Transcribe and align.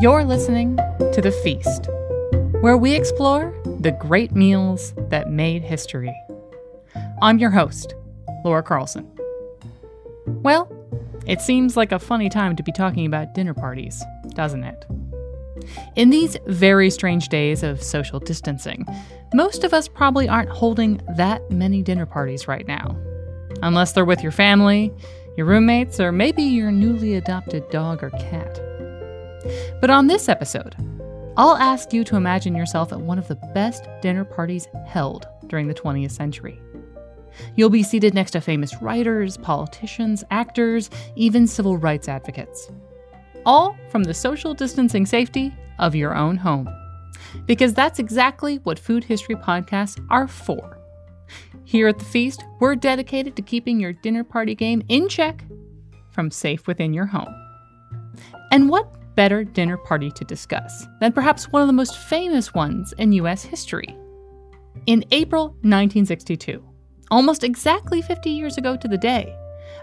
You're 0.00 0.24
listening 0.24 0.76
to 0.76 1.20
The 1.20 1.32
Feast, 1.42 1.88
where 2.62 2.76
we 2.76 2.94
explore 2.94 3.52
the 3.80 3.90
great 3.90 4.30
meals 4.30 4.94
that 5.08 5.28
made 5.28 5.62
history. 5.62 6.16
I'm 7.20 7.40
your 7.40 7.50
host, 7.50 7.96
Laura 8.44 8.62
Carlson. 8.62 9.10
Well, 10.24 10.70
it 11.26 11.40
seems 11.40 11.76
like 11.76 11.90
a 11.90 11.98
funny 11.98 12.28
time 12.28 12.54
to 12.54 12.62
be 12.62 12.70
talking 12.70 13.06
about 13.06 13.34
dinner 13.34 13.54
parties, 13.54 14.00
doesn't 14.28 14.62
it? 14.62 14.86
In 15.96 16.10
these 16.10 16.36
very 16.46 16.90
strange 16.90 17.28
days 17.28 17.64
of 17.64 17.82
social 17.82 18.20
distancing, 18.20 18.86
most 19.34 19.64
of 19.64 19.74
us 19.74 19.88
probably 19.88 20.28
aren't 20.28 20.50
holding 20.50 21.00
that 21.16 21.50
many 21.50 21.82
dinner 21.82 22.06
parties 22.06 22.46
right 22.46 22.68
now. 22.68 22.96
Unless 23.64 23.94
they're 23.94 24.04
with 24.04 24.22
your 24.22 24.30
family, 24.30 24.92
your 25.36 25.46
roommates, 25.46 25.98
or 25.98 26.12
maybe 26.12 26.44
your 26.44 26.70
newly 26.70 27.16
adopted 27.16 27.68
dog 27.70 28.04
or 28.04 28.10
cat. 28.10 28.60
But 29.80 29.90
on 29.90 30.06
this 30.06 30.28
episode, 30.28 30.76
I'll 31.36 31.56
ask 31.56 31.92
you 31.92 32.02
to 32.04 32.16
imagine 32.16 32.56
yourself 32.56 32.92
at 32.92 33.00
one 33.00 33.18
of 33.18 33.28
the 33.28 33.36
best 33.54 33.88
dinner 34.00 34.24
parties 34.24 34.66
held 34.86 35.28
during 35.46 35.68
the 35.68 35.74
20th 35.74 36.10
century. 36.10 36.60
You'll 37.54 37.70
be 37.70 37.82
seated 37.82 38.14
next 38.14 38.32
to 38.32 38.40
famous 38.40 38.82
writers, 38.82 39.36
politicians, 39.36 40.24
actors, 40.30 40.90
even 41.14 41.46
civil 41.46 41.76
rights 41.76 42.08
advocates. 42.08 42.70
All 43.46 43.76
from 43.90 44.02
the 44.02 44.14
social 44.14 44.54
distancing 44.54 45.06
safety 45.06 45.54
of 45.78 45.94
your 45.94 46.16
own 46.16 46.36
home. 46.36 46.68
Because 47.46 47.72
that's 47.72 47.98
exactly 47.98 48.56
what 48.64 48.78
food 48.78 49.04
history 49.04 49.36
podcasts 49.36 50.04
are 50.10 50.26
for. 50.28 50.78
Here 51.64 51.88
at 51.88 51.98
the 51.98 52.04
Feast, 52.04 52.44
we're 52.60 52.74
dedicated 52.74 53.36
to 53.36 53.42
keeping 53.42 53.78
your 53.78 53.92
dinner 53.92 54.24
party 54.24 54.54
game 54.54 54.82
in 54.88 55.08
check 55.08 55.44
from 56.10 56.30
safe 56.30 56.66
within 56.66 56.94
your 56.94 57.06
home. 57.06 57.34
And 58.50 58.68
what 58.70 58.97
better 59.18 59.42
dinner 59.42 59.76
party 59.76 60.12
to 60.12 60.24
discuss 60.24 60.86
than 61.00 61.12
perhaps 61.12 61.50
one 61.50 61.60
of 61.60 61.66
the 61.66 61.72
most 61.72 61.98
famous 61.98 62.54
ones 62.54 62.94
in 62.98 63.10
US 63.14 63.42
history. 63.42 63.98
In 64.86 65.04
April 65.10 65.48
1962, 65.62 66.62
almost 67.10 67.42
exactly 67.42 68.00
50 68.00 68.30
years 68.30 68.58
ago 68.58 68.76
to 68.76 68.86
the 68.86 68.96
day, 68.96 69.36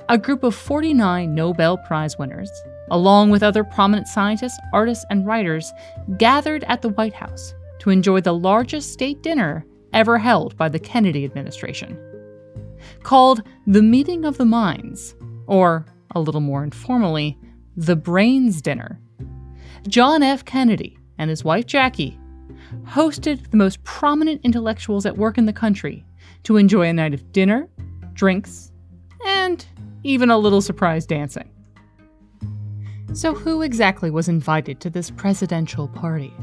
a 0.08 0.17
group 0.17 0.45
of 0.45 0.55
49 0.55 1.36
Nobel 1.36 1.77
Prize 1.80 2.17
winners, 2.17 2.50
along 2.92 3.30
with 3.30 3.44
other 3.44 3.66
prominent 3.66 4.08
scientists, 4.08 4.58
artists, 4.72 5.03
and 5.09 5.27
writers, 5.27 5.70
gathered 6.17 6.64
at 6.70 6.81
the 6.81 6.92
White 6.92 7.14
House 7.14 7.53
to 7.80 7.89
enjoy 7.89 8.22
the 8.22 8.31
largest 8.31 8.94
state 8.94 9.22
dinner 9.22 9.66
ever 9.92 10.17
held 10.17 10.55
by 10.55 10.70
the 10.70 10.80
Kennedy 10.80 11.25
administration. 11.25 11.99
Called 13.03 13.44
the 13.67 13.83
Meeting 13.83 14.23
of 14.23 14.38
the 14.38 14.45
Minds, 14.45 15.14
or 15.45 15.86
a 16.11 16.22
little 16.22 16.39
more 16.39 16.64
informally, 16.64 17.38
the 17.75 17.97
Brains 17.97 18.61
Dinner, 18.61 19.02
John 19.88 20.23
F. 20.23 20.44
Kennedy 20.45 20.97
and 21.17 21.30
his 21.30 21.44
wife 21.44 21.65
Jackie 21.65 22.20
hosted 22.86 23.52
the 23.52 23.58
most 23.58 23.83
prominent 23.83 24.42
intellectuals 24.43 25.05
at 25.05 25.17
work 25.17 25.37
in 25.37 25.45
the 25.45 25.54
country 25.54 26.04
to 26.43 26.58
enjoy 26.58 26.87
a 26.87 26.93
night 26.93 27.14
of 27.14 27.32
dinner, 27.32 27.67
drinks, 28.14 28.71
and 29.26 29.65
even 30.04 30.30
a 30.30 30.37
little 30.37 30.61
surprise 30.61 31.05
dancing. 31.05 31.49
So, 33.14 33.33
who 33.33 33.61
exactly 33.61 34.11
was 34.11 34.27
invited 34.27 34.82
to 34.82 34.89
this 34.89 35.10
presidential 35.10 35.87
party? 35.87 36.33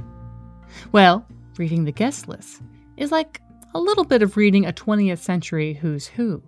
Well, 0.93 1.27
reading 1.59 1.84
the 1.84 1.93
guest 1.93 2.28
list 2.28 2.62
is 2.97 3.12
like 3.12 3.43
a 3.75 3.81
little 3.81 4.05
bit 4.05 4.22
of 4.22 4.37
reading 4.37 4.67
a 4.67 4.72
20th 4.72 5.19
century 5.19 5.75
who's 5.75 6.06
who. 6.06 6.43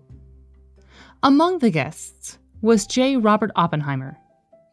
Among 1.23 1.59
the 1.59 1.71
guests 1.71 2.39
was 2.63 2.87
J. 2.87 3.17
Robert 3.17 3.51
Oppenheimer, 3.57 4.19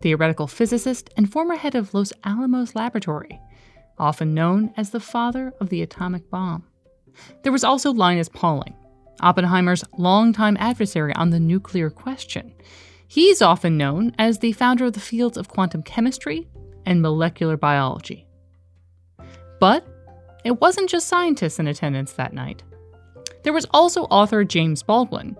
theoretical 0.01 0.47
physicist 0.47 1.09
and 1.15 1.31
former 1.31 1.55
head 1.55 1.75
of 1.75 1.93
Los 1.93 2.11
Alamos 2.23 2.75
Laboratory, 2.75 3.39
often 3.97 4.33
known 4.33 4.73
as 4.77 4.89
the 4.89 4.99
father 4.99 5.53
of 5.59 5.69
the 5.69 5.81
atomic 5.81 6.29
bomb. 6.29 6.63
There 7.43 7.51
was 7.51 7.63
also 7.63 7.91
Linus 7.91 8.29
Pauling, 8.29 8.75
Oppenheimer's 9.21 9.83
longtime 9.97 10.57
adversary 10.59 11.13
on 11.13 11.29
the 11.29 11.39
nuclear 11.39 11.89
question. 11.89 12.53
He's 13.07 13.41
often 13.41 13.77
known 13.77 14.13
as 14.17 14.39
the 14.39 14.53
founder 14.53 14.85
of 14.85 14.93
the 14.93 14.99
fields 14.99 15.37
of 15.37 15.49
quantum 15.49 15.83
chemistry 15.83 16.47
and 16.85 17.01
molecular 17.01 17.57
biology. 17.57 18.25
But 19.59 19.85
it 20.43 20.59
wasn't 20.59 20.89
just 20.89 21.07
scientists 21.07 21.59
in 21.59 21.67
attendance 21.67 22.13
that 22.13 22.33
night. 22.33 22.63
There 23.43 23.53
was 23.53 23.67
also 23.71 24.03
author 24.03 24.43
James 24.43 24.81
Baldwin. 24.81 25.37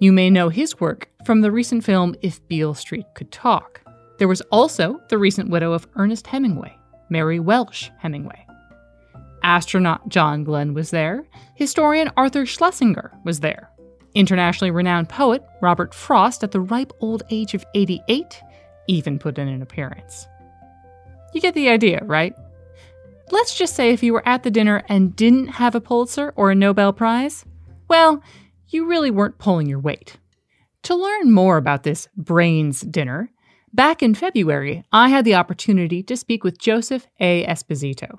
You 0.00 0.12
may 0.12 0.30
know 0.30 0.48
his 0.48 0.80
work 0.80 1.08
from 1.24 1.40
the 1.40 1.50
recent 1.50 1.84
film 1.84 2.14
If 2.22 2.46
Beale 2.48 2.74
Street 2.74 3.06
Could 3.14 3.32
Talk. 3.32 3.82
There 4.18 4.28
was 4.28 4.40
also 4.52 5.00
the 5.08 5.18
recent 5.18 5.48
widow 5.48 5.72
of 5.72 5.86
Ernest 5.96 6.26
Hemingway, 6.26 6.76
Mary 7.08 7.38
Welsh 7.38 7.90
Hemingway. 7.98 8.44
Astronaut 9.42 10.08
John 10.08 10.44
Glenn 10.44 10.74
was 10.74 10.90
there. 10.90 11.24
Historian 11.54 12.10
Arthur 12.16 12.44
Schlesinger 12.44 13.12
was 13.24 13.40
there. 13.40 13.70
Internationally 14.14 14.72
renowned 14.72 15.08
poet 15.08 15.44
Robert 15.62 15.94
Frost, 15.94 16.42
at 16.42 16.50
the 16.50 16.60
ripe 16.60 16.92
old 17.00 17.22
age 17.30 17.54
of 17.54 17.64
88, 17.74 18.42
even 18.88 19.18
put 19.18 19.38
in 19.38 19.46
an 19.46 19.62
appearance. 19.62 20.26
You 21.32 21.40
get 21.40 21.54
the 21.54 21.68
idea, 21.68 22.02
right? 22.04 22.34
Let's 23.30 23.56
just 23.56 23.76
say 23.76 23.90
if 23.92 24.02
you 24.02 24.12
were 24.12 24.26
at 24.26 24.42
the 24.42 24.50
dinner 24.50 24.82
and 24.88 25.14
didn't 25.14 25.48
have 25.48 25.74
a 25.74 25.80
Pulitzer 25.80 26.32
or 26.34 26.50
a 26.50 26.54
Nobel 26.54 26.92
Prize, 26.92 27.44
well, 27.86 28.22
you 28.68 28.86
really 28.86 29.10
weren't 29.10 29.38
pulling 29.38 29.68
your 29.68 29.78
weight. 29.78 30.16
To 30.84 30.94
learn 30.94 31.30
more 31.32 31.56
about 31.56 31.82
this 31.82 32.08
brains 32.16 32.80
dinner, 32.80 33.30
Back 33.72 34.02
in 34.02 34.14
February, 34.14 34.84
I 34.92 35.10
had 35.10 35.24
the 35.24 35.34
opportunity 35.34 36.02
to 36.04 36.16
speak 36.16 36.42
with 36.42 36.58
Joseph 36.58 37.06
A. 37.20 37.44
Esposito. 37.44 38.18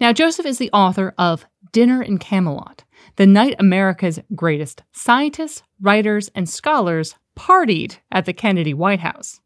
Now, 0.00 0.12
Joseph 0.12 0.46
is 0.46 0.58
the 0.58 0.70
author 0.72 1.14
of 1.18 1.44
Dinner 1.72 2.02
in 2.02 2.18
Camelot, 2.18 2.84
the 3.16 3.26
night 3.26 3.56
America's 3.58 4.20
greatest 4.34 4.82
scientists, 4.92 5.62
writers, 5.80 6.30
and 6.34 6.48
scholars 6.48 7.14
partied 7.36 7.98
at 8.10 8.24
the 8.24 8.32
Kennedy 8.32 8.74
White 8.74 9.00
House. 9.00 9.40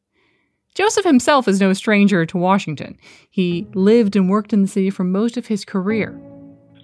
Joseph 0.75 1.05
himself 1.05 1.47
is 1.47 1.61
no 1.61 1.73
stranger 1.73 2.27
to 2.27 2.39
Washington. 2.39 2.97
He 3.31 3.67
lived 3.75 4.17
and 4.17 4.29
worked 4.29 4.53
in 4.53 4.63
the 4.63 4.69
city 4.69 4.91
for 4.91 5.05
most 5.05 5.37
of 5.37 5.47
his 5.47 5.65
career. 5.65 6.21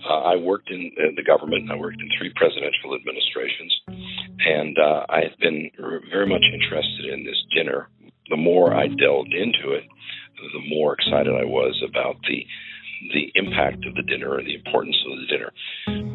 Uh, 0.09 0.23
I 0.23 0.37
worked 0.37 0.71
in, 0.71 0.91
in, 0.97 1.15
the 1.17 1.23
government. 1.23 1.71
I 1.71 1.77
worked 1.77 2.01
in 2.01 2.09
three 2.19 2.33
presidential 2.35 2.95
administrations, 2.95 3.81
and 4.47 4.77
uh, 4.79 5.07
I 5.09 5.21
have 5.21 5.39
been 5.39 5.71
very 6.11 6.27
much 6.27 6.43
interested 6.53 7.07
in 7.13 7.25
this 7.25 7.37
dinner 7.55 7.89
the 8.31 8.37
more 8.37 8.75
I 8.75 8.87
delved 8.87 9.35
into 9.35 9.73
it, 9.75 9.85
the 10.37 10.69
more 10.69 10.95
excited 10.95 11.35
I 11.35 11.45
was 11.45 11.83
about 11.87 12.17
the 12.29 12.47
the 13.13 13.33
impact 13.35 13.87
of 13.87 13.95
the 13.95 14.03
dinner 14.03 14.37
and 14.37 14.47
the 14.47 14.55
importance 14.55 14.97
of 15.07 15.19
the 15.19 15.27
dinner. 15.27 15.53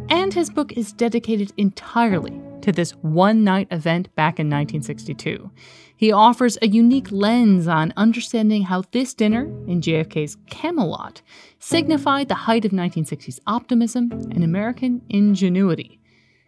And 0.09 0.33
his 0.33 0.51
book 0.51 0.73
is 0.73 0.93
dedicated 0.93 1.51
entirely 1.57 2.39
to 2.61 2.71
this 2.71 2.91
one 3.01 3.43
night 3.43 3.67
event 3.71 4.13
back 4.15 4.39
in 4.39 4.47
1962. 4.47 5.49
He 5.97 6.11
offers 6.11 6.57
a 6.61 6.67
unique 6.67 7.11
lens 7.11 7.67
on 7.67 7.93
understanding 7.97 8.63
how 8.63 8.83
this 8.91 9.13
dinner 9.13 9.45
in 9.67 9.81
JFK's 9.81 10.37
Camelot 10.49 11.21
signified 11.57 12.27
the 12.27 12.35
height 12.35 12.65
of 12.65 12.71
1960s 12.71 13.39
optimism 13.47 14.11
and 14.11 14.43
American 14.43 15.01
ingenuity. 15.09 15.99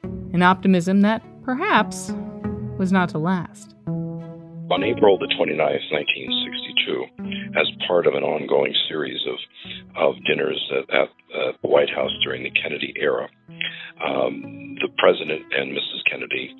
An 0.04 0.44
optimism 0.44 1.02
that 1.02 1.24
perhaps 1.44 2.14
was 2.78 2.92
not 2.92 3.10
to 3.10 3.18
last. 3.18 3.74
On 4.70 4.84
April 4.84 5.18
the 5.18 5.32
29th, 5.32 5.88
1962, 5.96 7.56
as 7.56 7.72
part 7.88 8.06
of 8.06 8.16
an 8.16 8.24
ongoing 8.24 8.74
series 8.90 9.20
of, 9.24 9.40
of 9.96 10.16
dinners 10.28 10.60
at, 10.76 10.94
at, 10.94 11.10
the 11.62 11.68
White 11.68 11.90
House 11.90 12.12
during 12.24 12.44
the 12.44 12.52
Kennedy 12.52 12.94
era, 12.98 13.30
um, 14.04 14.76
the 14.82 14.90
President 14.98 15.44
and 15.56 15.72
Mrs. 15.72 16.04
Kennedy 16.10 16.52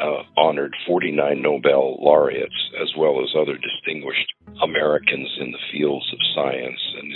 uh, 0.00 0.22
honored 0.38 0.74
49 0.86 1.42
Nobel 1.42 1.98
laureates 2.00 2.54
as 2.80 2.92
well 2.96 3.20
as 3.20 3.34
other 3.34 3.58
distinguished 3.58 4.30
Americans 4.62 5.28
in 5.40 5.50
the 5.50 5.64
fields 5.72 6.06
of 6.12 6.18
science 6.34 6.80
and, 7.02 7.12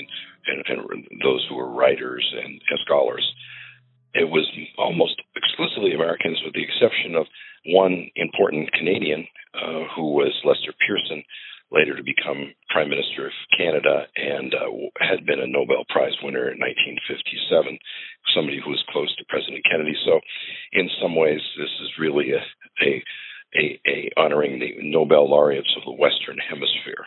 and, 0.46 0.58
and 0.66 1.20
those 1.22 1.46
who 1.48 1.56
were 1.56 1.70
writers 1.70 2.26
and, 2.36 2.58
and 2.58 2.80
scholars. 2.84 3.24
It 4.14 4.28
was 4.28 4.46
almost 4.78 5.20
exclusively 5.36 5.94
Americans, 5.94 6.40
with 6.44 6.54
the 6.54 6.62
exception 6.62 7.14
of 7.14 7.26
one 7.66 8.10
important 8.16 8.72
Canadian 8.72 9.26
uh, 9.54 9.88
who 9.94 10.12
was 10.14 10.32
Lester 10.44 10.72
Pearson, 10.86 11.22
later 11.72 11.96
to 11.96 12.04
become 12.04 12.54
Prime 12.70 12.88
Minister 12.88 13.26
of 13.26 13.32
Canada 13.56 14.06
and 14.14 14.54
uh, 14.54 14.70
had 15.00 15.26
been 15.26 15.40
a 15.40 15.50
Nobel 15.50 15.84
Prize 15.88 16.14
winner 16.22 16.52
in 16.52 16.62
1957, 16.62 17.78
somebody 18.34 18.60
who 18.62 18.70
was 18.70 18.84
close 18.90 19.10
to 19.16 19.26
President 19.28 19.64
Kennedy. 19.64 19.96
So, 20.06 20.20
in 20.72 20.88
some 21.02 21.16
ways, 21.16 21.40
this 21.58 21.72
is 21.82 21.98
really 21.98 22.30
a, 22.30 22.42
a, 22.84 23.02
a, 23.58 23.64
a 23.86 23.98
honoring 24.16 24.60
the 24.60 24.78
Nobel 24.82 25.28
laureates 25.28 25.74
of 25.76 25.82
the 25.84 25.98
Western 25.98 26.38
Hemisphere. 26.38 27.06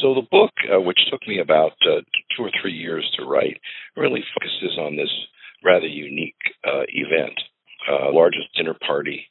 So 0.00 0.14
the 0.14 0.26
book, 0.30 0.50
uh, 0.66 0.80
which 0.80 0.98
took 1.10 1.26
me 1.26 1.38
about 1.38 1.78
uh, 1.86 2.02
two 2.36 2.42
or 2.42 2.50
three 2.60 2.72
years 2.72 3.06
to 3.16 3.24
write, 3.24 3.60
really 3.96 4.22
focuses 4.34 4.78
on 4.78 4.96
this 4.96 5.10
rather 5.62 5.86
unique 5.86 6.38
uh, 6.66 6.82
event, 6.88 7.38
uh, 7.90 8.12
largest 8.12 8.48
dinner 8.56 8.74
party 8.74 9.26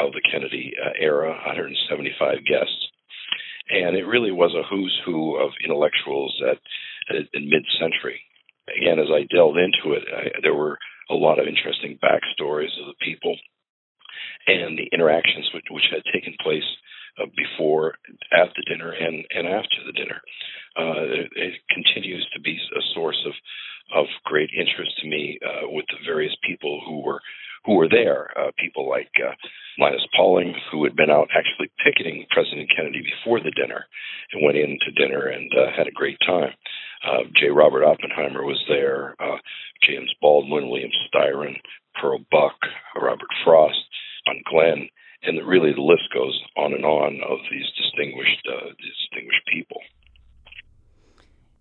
of 0.00 0.12
the 0.12 0.22
Kennedy 0.30 0.72
uh, 0.76 0.92
era, 1.00 1.30
175 1.30 2.44
guests, 2.44 2.88
and 3.70 3.96
it 3.96 4.06
really 4.06 4.30
was 4.32 4.54
a 4.54 4.66
who's 4.68 4.94
who 5.04 5.36
of 5.36 5.50
intellectuals 5.64 6.40
at, 6.44 6.58
at 7.10 7.22
in 7.32 7.48
mid-century. 7.48 8.20
Again, 8.76 8.98
as 8.98 9.08
I 9.10 9.26
delved 9.32 9.58
into 9.58 9.96
it, 9.96 10.04
I, 10.12 10.40
there 10.42 10.54
were 10.54 10.78
a 11.10 11.14
lot 11.14 11.38
of 11.38 11.46
interesting 11.46 11.98
backstories 12.02 12.74
of 12.80 12.86
the 12.86 12.98
people 13.00 13.36
and 14.46 14.78
the 14.78 14.88
interactions 14.92 15.50
which, 15.54 15.66
which 15.70 15.88
had 15.90 16.02
taken 16.12 16.34
place 16.42 16.66
uh, 17.20 17.26
before, 17.36 17.94
at 18.32 18.52
the 18.56 18.64
dinner, 18.68 18.92
and, 18.92 19.24
and 19.30 19.48
after 19.48 19.80
the 19.86 19.92
dinner. 19.92 20.20
Uh, 20.76 21.24
it, 21.24 21.32
it, 21.34 21.54
continues 21.72 22.28
to 22.34 22.40
be 22.40 22.58
a 22.76 22.82
source 22.94 23.20
of 23.26 23.32
of 23.94 24.06
great 24.24 24.50
interest 24.50 24.98
to 25.00 25.08
me 25.08 25.38
uh, 25.46 25.68
with 25.70 25.86
the 25.88 26.04
various 26.04 26.34
people 26.42 26.82
who 26.84 27.00
were 27.00 27.20
who 27.64 27.74
were 27.74 27.88
there. 27.88 28.30
Uh, 28.38 28.50
people 28.58 28.88
like 28.88 29.10
uh, 29.16 29.34
Linus 29.78 30.06
Pauling, 30.16 30.54
who 30.70 30.84
had 30.84 30.96
been 30.96 31.10
out 31.10 31.28
actually 31.34 31.70
picketing 31.84 32.26
President 32.30 32.70
Kennedy 32.74 33.02
before 33.02 33.40
the 33.40 33.50
dinner, 33.50 33.86
and 34.32 34.44
went 34.44 34.56
in 34.56 34.78
to 34.80 34.92
dinner 34.92 35.26
and 35.26 35.50
uh, 35.52 35.70
had 35.76 35.86
a 35.86 35.92
great 35.92 36.18
time. 36.26 36.52
Uh, 37.04 37.24
J. 37.34 37.48
Robert 37.48 37.84
Oppenheimer 37.84 38.44
was 38.44 38.62
there. 38.68 39.14
Uh, 39.20 39.38
James 39.82 40.12
Baldwin, 40.20 40.70
William 40.70 40.90
Styron, 41.08 41.56
Pearl 42.00 42.18
Buck, 42.30 42.56
Robert 42.94 43.28
Frost, 43.44 43.78
John 44.26 44.42
Glenn, 44.48 44.88
and 45.22 45.45
really 45.56 45.72
the 45.72 45.80
list 45.80 46.08
goes 46.12 46.40
on 46.56 46.72
and 46.72 46.84
on 46.84 47.20
of 47.28 47.38
these 47.50 47.66
distinguished 47.76 48.46
uh, 48.50 48.68
distinguished 48.68 49.42
people. 49.52 49.80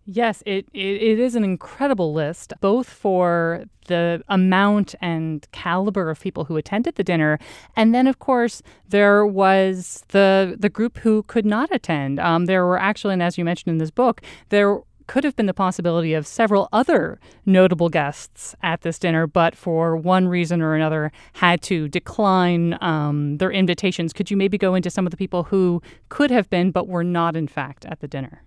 Yes, 0.07 0.44
it, 0.45 0.68
it, 0.71 1.01
it 1.01 1.19
is 1.19 1.33
an 1.33 1.44
incredible 1.44 2.13
list, 2.13 2.53
both 2.62 2.88
for 2.88 3.65
the 3.88 4.24
amount 4.27 4.94
and 5.01 5.47
caliber 5.51 6.12
of 6.12 6.19
people 6.19 6.45
who 6.45 6.57
attended 6.57 6.95
the 6.95 7.03
dinner, 7.03 7.39
and 7.75 7.95
then 7.95 8.06
of 8.06 8.19
course 8.19 8.62
there 8.88 9.25
was 9.25 10.03
the 10.09 10.56
the 10.59 10.69
group 10.69 11.00
who 11.00 11.24
could 11.24 11.45
not 11.45 11.69
attend. 11.71 12.19
Um, 12.19 12.45
there 12.45 12.65
were 12.65 12.80
actually, 12.80 13.13
and 13.13 13.24
as 13.24 13.38
you 13.38 13.45
mentioned 13.45 13.71
in 13.71 13.77
this 13.80 13.92
book, 13.92 14.21
there 14.50 14.80
could 15.07 15.24
have 15.24 15.36
been 15.36 15.46
the 15.46 15.54
possibility 15.54 16.13
of 16.13 16.25
several 16.28 16.69
other 16.72 17.19
notable 17.46 17.90
guests 17.90 18.56
at 18.62 18.81
this 18.81 19.00
dinner, 19.00 19.28
but 19.28 19.56
for 19.56 19.96
one 19.96 20.28
reason 20.28 20.62
or 20.62 20.75
another 20.75 21.12
had 21.34 21.62
to 21.63 21.88
decline 21.88 22.78
um, 22.81 23.38
their 23.38 23.52
invitations. 23.52 24.13
Could 24.13 24.31
you 24.31 24.38
maybe 24.38 24.57
go 24.57 24.75
into 24.75 24.90
some 24.90 25.06
of 25.06 25.12
the 25.12 25.18
people 25.18 25.44
who 25.44 25.81
could 26.10 26.31
have 26.31 26.50
been 26.50 26.72
but 26.72 26.88
were 26.88 27.04
not, 27.04 27.36
in 27.36 27.48
fact, 27.48 27.86
at 27.86 28.00
the 28.00 28.07
dinner? 28.07 28.44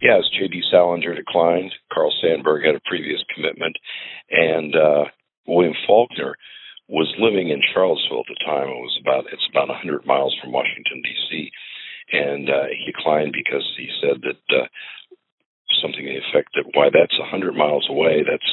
Yes, 0.00 0.24
J.D. 0.32 0.62
Salinger 0.70 1.14
declined. 1.14 1.72
Carl 1.92 2.12
Sandburg 2.24 2.64
had 2.64 2.74
a 2.74 2.80
previous 2.86 3.22
commitment, 3.34 3.76
and 4.30 4.74
uh, 4.74 5.04
William 5.46 5.74
Faulkner 5.86 6.36
was 6.88 7.12
living 7.18 7.50
in 7.50 7.62
Charlottesville 7.72 8.24
at 8.26 8.32
the 8.32 8.44
time. 8.44 8.68
It 8.68 8.80
was 8.80 8.98
about 9.00 9.24
it's 9.32 9.48
about 9.50 9.68
100 9.68 10.06
miles 10.06 10.34
from 10.40 10.52
Washington 10.52 11.02
D.C. 11.04 11.50
And 12.12 12.50
uh, 12.50 12.66
he 12.74 12.90
declined 12.90 13.32
because 13.32 13.62
he 13.76 13.88
said 14.02 14.22
that 14.22 14.42
uh, 14.50 14.66
something 15.82 16.04
to 16.04 16.12
the 16.12 16.18
effect 16.18 16.50
that 16.54 16.64
why 16.74 16.88
that's 16.92 17.16
a 17.20 17.28
hundred 17.28 17.54
miles 17.54 17.86
away. 17.88 18.24
That's 18.28 18.50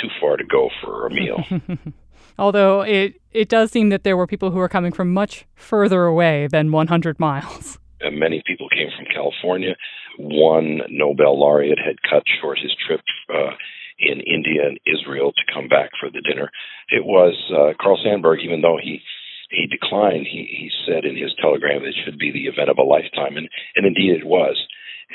too 0.00 0.08
far 0.20 0.36
to 0.36 0.44
go 0.44 0.70
for 0.82 1.06
a 1.06 1.10
meal. 1.10 1.44
Although 2.38 2.82
it 2.82 3.20
it 3.32 3.48
does 3.48 3.70
seem 3.70 3.90
that 3.90 4.04
there 4.04 4.16
were 4.16 4.26
people 4.26 4.50
who 4.50 4.58
were 4.58 4.68
coming 4.68 4.92
from 4.92 5.12
much 5.12 5.46
further 5.54 6.04
away 6.04 6.48
than 6.50 6.72
100 6.72 7.20
miles. 7.20 7.78
And 8.00 8.18
many 8.18 8.42
people 8.46 8.68
came 8.70 8.88
from 8.96 9.06
California. 9.12 9.76
One 10.18 10.80
Nobel 10.88 11.38
laureate 11.38 11.78
had 11.78 12.02
cut 12.02 12.22
short 12.40 12.58
his 12.58 12.74
trip 12.86 13.00
uh, 13.28 13.52
in 13.98 14.20
India 14.20 14.66
and 14.66 14.80
Israel 14.86 15.32
to 15.32 15.52
come 15.52 15.68
back 15.68 15.90
for 16.00 16.08
the 16.10 16.22
dinner. 16.22 16.50
It 16.88 17.04
was 17.04 17.36
uh, 17.52 17.76
Carl 17.80 18.00
Sandburg, 18.02 18.42
even 18.42 18.62
though 18.62 18.78
he 18.82 19.02
he 19.50 19.66
declined, 19.66 20.26
he, 20.30 20.46
he 20.46 20.70
said 20.86 21.04
in 21.04 21.16
his 21.16 21.34
telegram 21.42 21.82
that 21.82 21.88
it 21.88 21.96
should 22.04 22.18
be 22.18 22.30
the 22.30 22.46
event 22.46 22.70
of 22.70 22.78
a 22.78 22.86
lifetime, 22.86 23.36
and, 23.36 23.48
and 23.74 23.84
indeed 23.84 24.14
it 24.14 24.24
was 24.24 24.56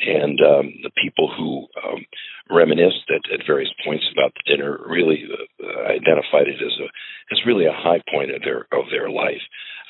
and 0.04 0.40
um, 0.42 0.74
the 0.84 0.92
people 1.02 1.32
who 1.32 1.68
um, 1.84 2.06
reminisced 2.50 3.10
at, 3.10 3.32
at 3.32 3.48
various 3.48 3.72
points 3.86 4.06
about 4.12 4.34
the 4.36 4.56
dinner 4.56 4.80
really 4.88 5.24
uh, 5.64 5.92
identified 5.92 6.48
it 6.48 6.62
as 6.62 6.74
a 6.80 6.88
as 7.32 7.46
really 7.46 7.66
a 7.66 7.74
high 7.74 8.02
point 8.12 8.32
of 8.32 8.42
their 8.42 8.68
of 8.72 8.86
their 8.92 9.10
life. 9.10 9.42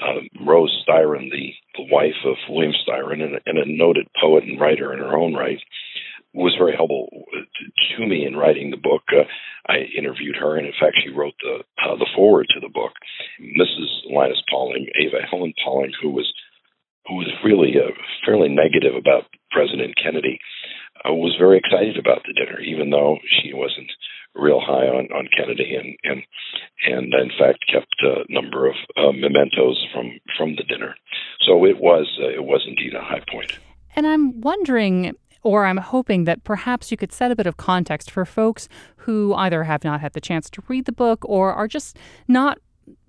Um, 0.03 0.27
Rose 0.45 0.83
Styron, 0.83 1.31
the, 1.31 1.53
the 1.77 1.87
wife 1.89 2.19
of 2.25 2.35
William 2.49 2.73
Styron, 2.85 3.23
and, 3.23 3.39
and 3.45 3.57
a 3.57 3.65
noted 3.65 4.07
poet 4.19 4.43
and 4.43 4.59
writer 4.59 4.91
in 4.91 4.99
her 4.99 5.17
own 5.17 5.33
right, 5.33 5.59
was 6.33 6.53
very 6.59 6.75
helpful 6.75 7.07
to, 7.97 8.05
me 8.05 8.25
in 8.27 8.35
writing 8.35 8.69
the 8.69 8.77
book. 8.77 9.03
Uh, 9.09 9.23
I 9.71 9.87
interviewed 9.97 10.35
her, 10.35 10.57
and 10.57 10.67
in 10.67 10.73
fact, 10.73 10.99
she 11.01 11.09
wrote 11.09 11.33
the 11.41 11.63
uh, 11.81 11.95
the 11.95 12.09
foreword 12.13 12.47
to 12.53 12.59
the 12.59 12.69
book. 12.69 12.91
Mrs. 13.39 14.11
Linus 14.13 14.43
Pauling, 14.51 14.87
Ava 14.99 15.23
Helen 15.29 15.53
Pauling, 15.63 15.93
who 16.01 16.09
was 16.11 16.31
who 17.07 17.15
was 17.15 17.31
really 17.43 17.73
uh, 17.77 17.91
fairly 18.25 18.49
negative 18.49 18.95
about 18.95 19.25
President 19.51 19.93
Kennedy, 20.01 20.39
uh, 21.03 21.13
was 21.13 21.35
very 21.37 21.57
excited 21.57 21.97
about 21.97 22.23
the 22.25 22.33
dinner, 22.33 22.59
even 22.59 22.89
though 22.89 23.17
she 23.29 23.53
wasn't 23.53 23.91
real 24.33 24.59
high 24.59 24.87
on, 24.87 25.07
on 25.13 25.27
Kennedy, 25.35 25.75
and 25.75 25.95
and 26.03 26.23
and 26.87 27.13
in 27.13 27.31
fact 27.37 27.59
kept 27.71 27.95
a 28.01 28.25
number 28.29 28.67
of 28.67 28.75
uh, 28.97 29.11
mementos 29.11 29.85
from 29.93 30.11
from 30.37 30.55
the 30.55 30.63
dinner. 30.63 30.95
So 31.45 31.65
it 31.65 31.79
was 31.79 32.07
uh, 32.21 32.29
it 32.29 32.43
was 32.43 32.65
indeed 32.67 32.93
a 32.93 33.01
high 33.01 33.23
point. 33.31 33.59
And 33.95 34.05
I'm 34.07 34.41
wondering. 34.41 35.15
Or 35.43 35.67
I'm 35.67 35.77
hoping 35.77 36.23
that 36.23 36.43
perhaps 36.43 36.89
you 36.89 36.97
could 36.97 37.13
set 37.13 37.29
a 37.29 37.35
bit 37.35 37.45
of 37.45 37.55
context 37.55 38.09
for 38.09 38.25
folks 38.25 38.67
who 38.97 39.31
either 39.35 39.65
have 39.65 39.83
not 39.83 40.01
had 40.01 40.13
the 40.13 40.19
chance 40.19 40.49
to 40.49 40.63
read 40.67 40.85
the 40.85 40.91
book 40.91 41.23
or 41.23 41.53
are 41.53 41.67
just 41.67 41.95
not 42.27 42.57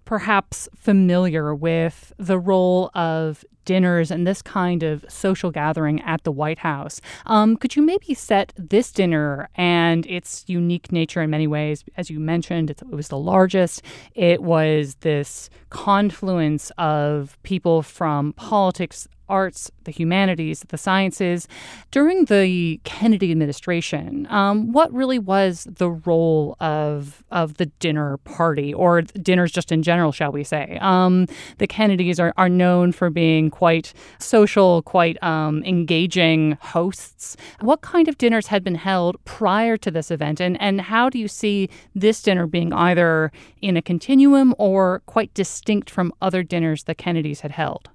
perhaps 0.04 0.69
familiar 0.76 1.54
with 1.54 2.12
the 2.19 2.38
role 2.38 2.90
of 2.94 3.42
dinners 3.66 4.11
and 4.11 4.26
this 4.26 4.40
kind 4.40 4.82
of 4.82 5.04
social 5.08 5.50
gathering 5.50 6.00
at 6.00 6.25
the 6.25 6.32
White 6.32 6.61
House. 6.61 7.02
Um, 7.26 7.58
could 7.58 7.76
you 7.76 7.82
maybe 7.82 8.14
set 8.14 8.54
this 8.56 8.90
dinner 8.90 9.50
and 9.54 10.06
its 10.06 10.44
unique 10.46 10.90
nature 10.90 11.20
in 11.20 11.28
many 11.28 11.46
ways? 11.46 11.85
As 11.99 12.08
you 12.08 12.18
mentioned, 12.18 12.70
it 12.70 12.82
was 12.88 13.08
the 13.08 13.18
largest. 13.18 13.82
It 14.14 14.42
was 14.42 14.94
this 15.00 15.50
confluence 15.68 16.73
of 16.78 17.37
people 17.42 17.82
from 17.82 18.32
politics, 18.32 19.06
arts, 19.28 19.71
the 19.85 19.90
humanities, 19.90 20.64
the 20.68 20.78
sciences. 20.78 21.49
During 21.90 22.26
the 22.26 22.80
Kennedy 22.85 23.30
administration, 23.30 24.26
um, 24.30 24.73
what 24.73 24.92
really 24.92 25.18
was 25.18 25.66
the 25.71 25.90
role 25.90 26.56
of 26.61 27.25
of 27.30 27.54
the 27.54 27.66
dinner 27.66 28.16
party 28.18 28.73
or 28.73 29.02
dinners 29.02 29.52
just 29.52 29.73
in 29.73 29.83
general, 29.83 30.12
shall 30.12 30.33
we 30.33 30.45
say? 30.45 30.78
Um, 30.80 31.26
the 31.59 31.66
Kennedys 31.66 32.21
are, 32.21 32.33
are 32.37 32.49
known 32.49 32.92
for 32.92 33.11
being 33.11 33.50
quite 33.50 33.92
social, 34.18 34.83
quite 34.83 35.23
um, 35.23 35.62
engaging 35.64 36.59
hosts. 36.61 37.37
What 37.61 37.80
kind 37.80 38.09
of 38.09 38.18
dinners 38.18 38.47
had 38.49 38.62
been 38.64 38.75
held 38.75 39.23
prior 39.25 39.76
to 39.78 39.90
this 39.90 40.11
event, 40.11 40.40
and, 40.40 40.61
and 40.61 40.80
how 40.80 41.11
do 41.11 41.18
you 41.18 41.28
see 41.28 41.68
this 41.95 42.23
dinner 42.23 42.47
being 42.47 42.73
either 42.73 43.33
in 43.61 43.76
a 43.76 43.83
continuum 43.83 44.54
or 44.59 45.02
quite 45.06 45.33
distinct 45.35 45.90
from 45.90 46.12
other 46.21 46.42
dinners 46.42 46.85
the 46.85 46.95
Kennedys 46.95 47.40
had 47.40 47.52
held? 47.52 47.90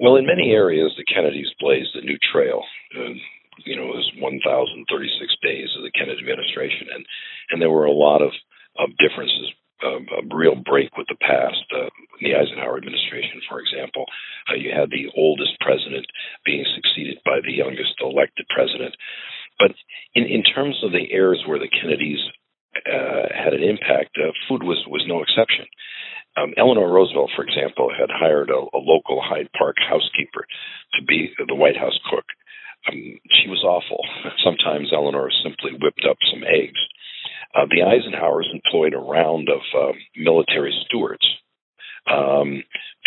Well, 0.00 0.16
in 0.16 0.26
many 0.26 0.50
areas, 0.50 0.92
the 0.96 1.04
Kennedys 1.04 1.52
blazed 1.60 1.94
a 1.94 2.04
new 2.04 2.18
trail. 2.32 2.62
Uh, 2.96 3.14
you 3.64 3.76
know, 3.76 3.92
it 3.92 4.00
was 4.00 4.12
1,036 4.18 5.36
days 5.42 5.68
of 5.76 5.84
the 5.84 5.92
Kennedy 5.92 6.20
administration, 6.20 6.88
and 6.94 7.04
and 7.50 7.60
there 7.60 7.70
were 7.70 7.84
a 7.86 7.92
lot 7.92 8.22
of 8.22 8.32
of 8.80 8.88
differences, 8.96 9.52
uh, 9.84 10.00
a 10.16 10.24
real 10.34 10.56
break 10.56 10.96
with 10.96 11.06
the 11.08 11.20
past. 11.20 11.62
Uh, 11.68 11.92
the 12.24 12.32
Eisenhower 12.32 12.78
administration, 12.80 13.44
for 13.48 13.60
example, 13.60 14.06
uh, 14.48 14.56
you 14.56 14.72
had 14.72 14.88
the 14.88 15.12
oldest 15.14 15.60
president 15.60 16.06
being 16.46 16.64
succeeded 16.74 17.20
by 17.24 17.44
the 17.44 17.52
youngest 17.52 18.00
elected 18.00 18.46
president. 18.48 18.96
But 19.58 19.76
in 20.14 20.24
in 20.24 20.42
terms 20.42 20.80
of 20.82 20.92
the 20.92 21.12
eras 21.12 21.44
where 21.46 21.60
the 21.60 21.70
Kennedys 21.70 22.24
uh, 22.76 23.28
had 23.32 23.54
an 23.54 23.62
impact, 23.62 24.16
uh, 24.16 24.32
food 24.48 24.62
was 24.62 24.84
was 24.88 25.04
no 25.06 25.22
exception. 25.22 25.66
Um, 26.36 26.54
Eleanor 26.56 26.88
Roosevelt, 26.90 27.30
for 27.36 27.44
example, 27.44 27.90
had 27.92 28.08
hired 28.08 28.48
a, 28.48 28.56
a, 28.56 28.80
local 28.80 29.20
Hyde 29.20 29.50
Park 29.52 29.76
housekeeper 29.78 30.46
to 30.94 31.04
be 31.04 31.28
the 31.46 31.54
White 31.54 31.76
House 31.76 31.98
cook. 32.08 32.24
Um, 32.88 33.20
she 33.28 33.50
was 33.50 33.62
awful. 33.62 34.00
Sometimes 34.44 34.92
Eleanor 34.92 35.28
simply 35.44 35.72
whipped 35.76 36.06
up 36.08 36.16
some 36.32 36.42
eggs. 36.42 36.80
uh, 37.54 37.66
the 37.68 37.84
Eisenhowers 37.84 38.48
employed 38.52 38.94
a 38.94 38.98
round 38.98 39.48
of 39.48 39.60
uh, 39.76 39.92
military 40.16 40.72
stewards 40.86 41.26
um, 42.10 42.62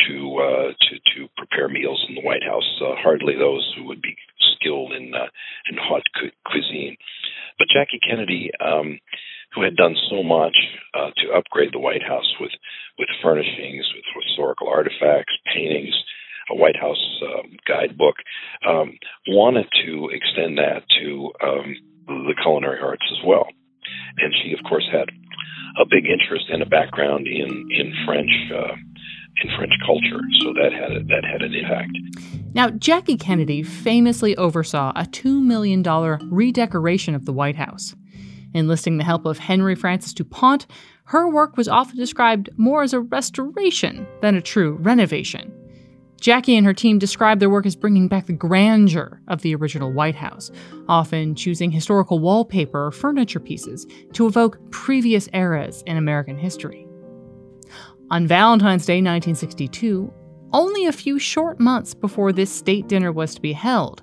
to 0.08 0.38
uh, 0.38 0.70
to 0.72 0.94
to 1.16 1.28
prepare 1.36 1.68
meals 1.68 2.06
in 2.08 2.16
the 2.16 2.22
White 2.22 2.44
House. 2.44 2.70
Uh, 2.82 2.96
hardly 2.98 3.36
those 3.36 3.74
who 3.76 3.86
would 3.86 4.02
be 4.02 4.16
skilled 4.56 4.94
in 4.94 5.14
uh, 5.14 5.28
in 5.70 5.78
hot 5.78 6.04
cu- 6.20 6.32
cuisine. 6.46 6.96
But 7.58 7.68
Jackie 7.74 8.00
Kennedy, 8.08 8.52
um, 8.60 9.00
who 9.56 9.64
had 9.64 9.76
done 9.76 9.96
so 10.10 10.22
much 10.22 10.56
uh, 10.94 11.10
to 11.18 11.32
upgrade 11.32 11.72
the 11.72 11.80
White 11.80 12.04
House 12.04 12.36
with 12.40 12.52
with 13.00 13.08
furnishings, 13.24 13.86
with 13.96 14.24
historical 14.28 14.68
artifacts, 14.68 15.34
paintings, 15.54 15.96
a 16.52 16.56
White 16.56 16.76
House 16.76 17.22
um, 17.24 17.58
guidebook, 17.68 18.16
um, 18.68 18.98
wanted 19.28 19.68
to 19.86 20.10
extend 20.12 20.58
that 20.58 20.84
to 21.00 21.32
um, 21.44 21.76
the 22.08 22.36
culinary 22.42 22.80
arts 22.80 23.06
as 23.12 23.26
well. 23.26 23.48
And 24.18 24.34
she, 24.44 24.54
of 24.54 24.60
course, 24.68 24.88
had 24.92 25.10
a 25.80 25.86
big 25.86 26.06
interest 26.06 26.46
and 26.50 26.62
a 26.62 26.66
background 26.66 27.28
in 27.28 27.50
in 27.72 27.94
French 28.06 28.32
uh, 28.54 28.76
in 29.44 29.50
French 29.58 29.74
culture, 29.86 30.22
so 30.40 30.54
that 30.54 30.72
had 30.72 30.92
a, 30.92 31.04
that 31.04 31.24
had 31.26 31.42
an 31.42 31.54
impact. 31.54 31.92
Now, 32.54 32.70
Jackie 32.70 33.18
Kennedy 33.18 33.64
famously 33.64 34.36
oversaw 34.38 34.94
a 34.96 35.06
two 35.06 35.42
million 35.42 35.82
dollar 35.82 36.20
redecoration 36.32 37.16
of 37.16 37.26
the 37.26 37.34
White 37.34 37.58
House. 37.58 37.96
Enlisting 38.56 38.98
the 38.98 39.04
help 39.04 39.26
of 39.26 39.38
Henry 39.38 39.76
Francis 39.76 40.14
du 40.14 40.24
Pont, 40.24 40.66
her 41.04 41.30
work 41.30 41.58
was 41.58 41.68
often 41.68 41.98
described 41.98 42.50
more 42.56 42.84
as 42.84 42.94
a 42.94 43.02
restoration 43.02 44.08
than 44.22 44.36
a 44.36 44.42
true 44.42 44.78
renovation. 44.82 45.54
Jackie 46.22 46.56
and 46.56 46.66
her 46.66 46.74
team 46.74 46.98
describe 46.98 47.40
their 47.40 47.50
work 47.50 47.66
as 47.66 47.76
bringing 47.76 48.08
back 48.08 48.28
the 48.28 48.34
grandeur 48.34 49.22
of 49.28 49.42
the 49.42 49.54
original 49.54 49.92
White 49.92 50.16
House, 50.16 50.52
often 50.88 51.36
choosing 51.36 51.70
historical 51.70 52.20
wallpaper 52.20 52.86
or 52.86 52.92
furniture 52.92 53.42
pieces 53.42 53.86
to 54.14 54.26
evoke 54.26 54.58
previous 54.72 55.28
eras 55.34 55.84
in 55.86 55.98
American 55.98 56.38
history. 56.38 56.88
On 58.10 58.26
Valentine's 58.26 58.86
Day 58.86 59.02
1962, 59.02 60.14
only 60.54 60.86
a 60.86 60.94
few 60.94 61.20
short 61.20 61.60
months 61.60 61.94
before 61.94 62.32
this 62.32 62.50
state 62.50 62.88
dinner 62.88 63.12
was 63.12 63.36
to 63.36 63.42
be 63.42 63.52
held, 63.52 64.02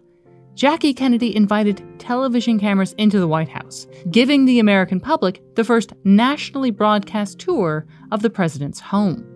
Jackie 0.54 0.92
Kennedy 0.92 1.35
invited 1.35 1.82
television 1.99 2.59
cameras 2.61 2.92
into 2.99 3.18
the 3.18 3.26
White 3.26 3.49
House, 3.49 3.87
giving 4.11 4.44
the 4.44 4.59
American 4.59 5.00
public 5.00 5.42
the 5.54 5.64
first 5.64 5.94
nationally 6.04 6.71
broadcast 6.71 7.38
tour 7.38 7.87
of 8.11 8.21
the 8.21 8.30
president's 8.30 8.78
home. 8.78 9.26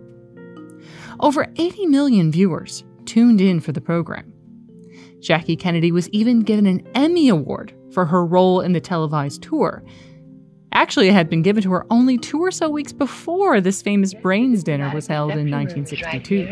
Over 1.19 1.47
80 1.55 1.87
million 1.87 2.31
viewers 2.31 2.83
tuned 3.05 3.41
in 3.41 3.59
for 3.59 3.71
the 3.71 3.81
program. 3.81 4.31
Jackie 5.19 5.55
Kennedy 5.55 5.91
was 5.91 6.07
even 6.09 6.41
given 6.41 6.67
an 6.67 6.87
Emmy 6.93 7.29
Award 7.29 7.73
for 7.91 8.05
her 8.05 8.23
role 8.23 8.61
in 8.61 8.73
the 8.73 8.79
televised 8.79 9.41
tour. 9.41 9.83
Actually, 10.73 11.07
it 11.07 11.13
had 11.13 11.27
been 11.29 11.41
given 11.41 11.63
to 11.63 11.71
her 11.71 11.87
only 11.89 12.19
two 12.19 12.39
or 12.39 12.51
so 12.51 12.69
weeks 12.69 12.93
before 12.93 13.59
this 13.59 13.81
famous 13.81 14.13
Brains 14.13 14.63
dinner 14.63 14.91
was 14.93 15.07
held 15.07 15.31
in 15.31 15.49
1962. 15.49 16.45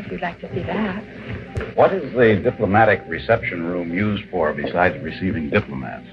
We'd 1.75 1.81
like 1.81 1.91
to 1.91 1.99
see 1.99 2.05
that. 2.05 2.15
What 2.15 2.27
is 2.37 2.43
the 2.43 2.49
diplomatic 2.49 3.03
reception 3.07 3.65
room 3.65 3.93
used 3.93 4.23
for 4.29 4.53
besides 4.53 5.01
receiving 5.03 5.49
diplomats? 5.49 6.07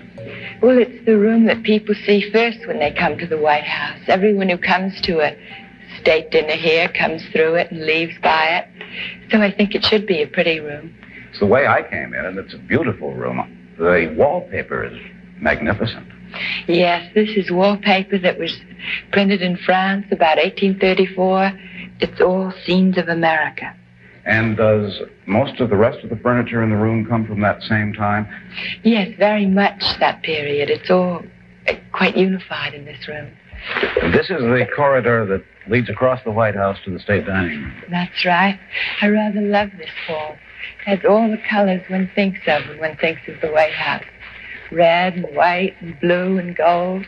Well, 0.63 0.79
it's 0.79 1.05
the 1.07 1.19
room 1.19 1.47
that 1.47 1.63
people 1.63 1.95
see 2.07 2.31
first 2.31 2.67
when 2.67 2.79
they 2.79 2.93
come 2.93 3.19
to 3.19 3.27
the 3.27 3.39
White 3.39 3.65
House. 3.65 4.01
Everyone 4.09 4.49
who 4.49 4.59
comes 4.59 5.01
to 5.03 5.21
a 5.21 5.37
state 6.01 6.31
dinner 6.31 6.55
here 6.55 6.89
comes 6.89 7.23
through 7.33 7.55
it 7.57 7.71
and 7.71 7.85
leaves 7.85 8.15
by 8.23 8.59
it. 8.59 8.69
So 9.31 9.41
I 9.41 9.51
think 9.53 9.75
it 9.75 9.85
should 9.85 10.07
be 10.07 10.23
a 10.23 10.27
pretty 10.27 10.61
room. 10.61 10.95
It's 11.31 11.41
the 11.41 11.47
way 11.47 11.67
I 11.67 11.83
came 11.83 12.15
in, 12.15 12.25
and 12.25 12.39
it's 12.39 12.55
a 12.55 12.59
beautiful 12.59 13.15
room. 13.15 13.41
The 13.79 14.15
wallpaper 14.17 14.85
is 14.85 14.99
magnificent. 15.41 16.07
Yes, 16.67 17.11
this 17.15 17.31
is 17.31 17.51
wallpaper 17.51 18.19
that 18.19 18.39
was 18.39 18.59
printed 19.13 19.43
in 19.43 19.57
France 19.57 20.07
about 20.11 20.37
1834. 20.37 21.53
It's 22.01 22.21
all 22.21 22.53
scenes 22.65 22.99
of 22.99 23.09
America. 23.09 23.75
And 24.25 24.57
does 24.57 25.01
most 25.27 25.61
of 25.61 25.69
the 25.69 25.77
rest 25.77 26.05
of 26.05 26.11
the 26.11 26.17
furniture 26.17 26.63
in 26.63 26.71
the 26.71 26.77
room 26.77 27.07
come 27.07 27.27
from 27.27 27.41
that 27.41 27.63
same 27.63 27.93
time? 27.93 28.29
Yes, 28.85 29.11
very 29.19 29.47
much 29.47 29.83
that 29.99 30.23
period. 30.23 30.71
It's 30.71 30.91
all 30.91 31.23
uh, 31.69 31.73
quite 31.93 32.17
unified 32.17 32.75
in 32.75 32.85
this 32.85 33.09
room. 33.09 33.33
This 34.13 34.31
is 34.31 34.41
the 34.41 34.67
corridor 34.75 35.27
that 35.27 35.45
leads 35.71 35.89
across 35.89 36.23
the 36.25 36.31
White 36.31 36.55
House 36.55 36.79
to 36.85 36.91
the 36.91 36.99
state 36.99 37.27
dining 37.27 37.63
room. 37.63 37.83
That's 37.91 38.25
right. 38.25 38.59
I 39.01 39.09
rather 39.09 39.41
love 39.41 39.71
this 39.79 39.91
hall. 40.07 40.37
It 40.87 40.99
has 40.99 40.99
all 41.09 41.31
the 41.31 41.39
colors 41.49 41.83
one 41.89 42.11
thinks 42.15 42.41
of 42.47 42.69
when 42.69 42.79
one 42.79 42.97
thinks 42.97 43.23
of 43.29 43.41
the 43.41 43.49
White 43.49 43.73
House. 43.73 44.05
Red 44.71 45.15
and 45.15 45.37
white 45.37 45.75
and 45.81 45.99
blue 46.01 46.39
and 46.39 46.57
gold. 46.57 47.07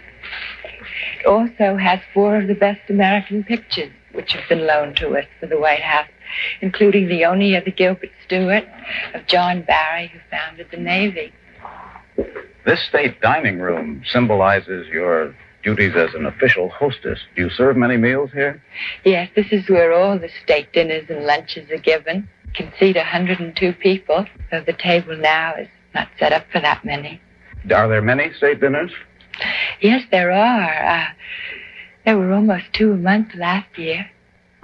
It 1.20 1.26
also 1.26 1.76
has 1.76 2.00
four 2.12 2.36
of 2.36 2.46
the 2.46 2.54
best 2.54 2.80
American 2.88 3.42
pictures 3.44 3.90
which 4.12 4.32
have 4.32 4.48
been 4.48 4.66
loaned 4.66 4.96
to 4.96 5.16
us 5.16 5.24
for 5.40 5.46
the 5.46 5.58
White 5.58 5.82
House, 5.82 6.08
including 6.60 7.08
the 7.08 7.24
only 7.24 7.54
of 7.54 7.64
the 7.64 7.70
Gilbert 7.70 8.10
Stuart 8.24 8.64
of 9.14 9.26
John 9.26 9.62
Barry, 9.62 10.08
who 10.08 10.18
founded 10.30 10.68
the 10.70 10.76
Navy. 10.76 11.32
This 12.64 12.82
state 12.88 13.20
dining 13.20 13.58
room 13.58 14.02
symbolizes 14.06 14.86
your 14.88 15.34
duties 15.62 15.94
as 15.96 16.14
an 16.14 16.26
official 16.26 16.68
hostess. 16.68 17.18
Do 17.34 17.42
you 17.42 17.50
serve 17.50 17.76
many 17.76 17.96
meals 17.96 18.30
here? 18.32 18.62
Yes, 19.04 19.30
this 19.34 19.46
is 19.50 19.68
where 19.68 19.92
all 19.92 20.18
the 20.18 20.28
state 20.42 20.72
dinners 20.72 21.06
and 21.08 21.24
lunches 21.24 21.70
are 21.70 21.78
given. 21.78 22.28
Can 22.54 22.72
seat 22.78 22.96
102 22.96 23.72
people, 23.74 24.26
though 24.50 24.62
the 24.62 24.74
table 24.74 25.16
now 25.16 25.54
is 25.56 25.68
not 25.94 26.08
set 26.18 26.32
up 26.32 26.46
for 26.52 26.60
that 26.60 26.84
many. 26.84 27.20
Are 27.74 27.88
there 27.88 28.02
many 28.02 28.32
state 28.34 28.60
dinners? 28.60 28.92
Yes, 29.80 30.02
there 30.10 30.30
are. 30.30 30.86
Uh, 30.86 31.06
there 32.04 32.18
were 32.18 32.32
almost 32.32 32.64
two 32.72 32.92
a 32.92 32.96
month 32.96 33.34
last 33.34 33.78
year. 33.78 34.10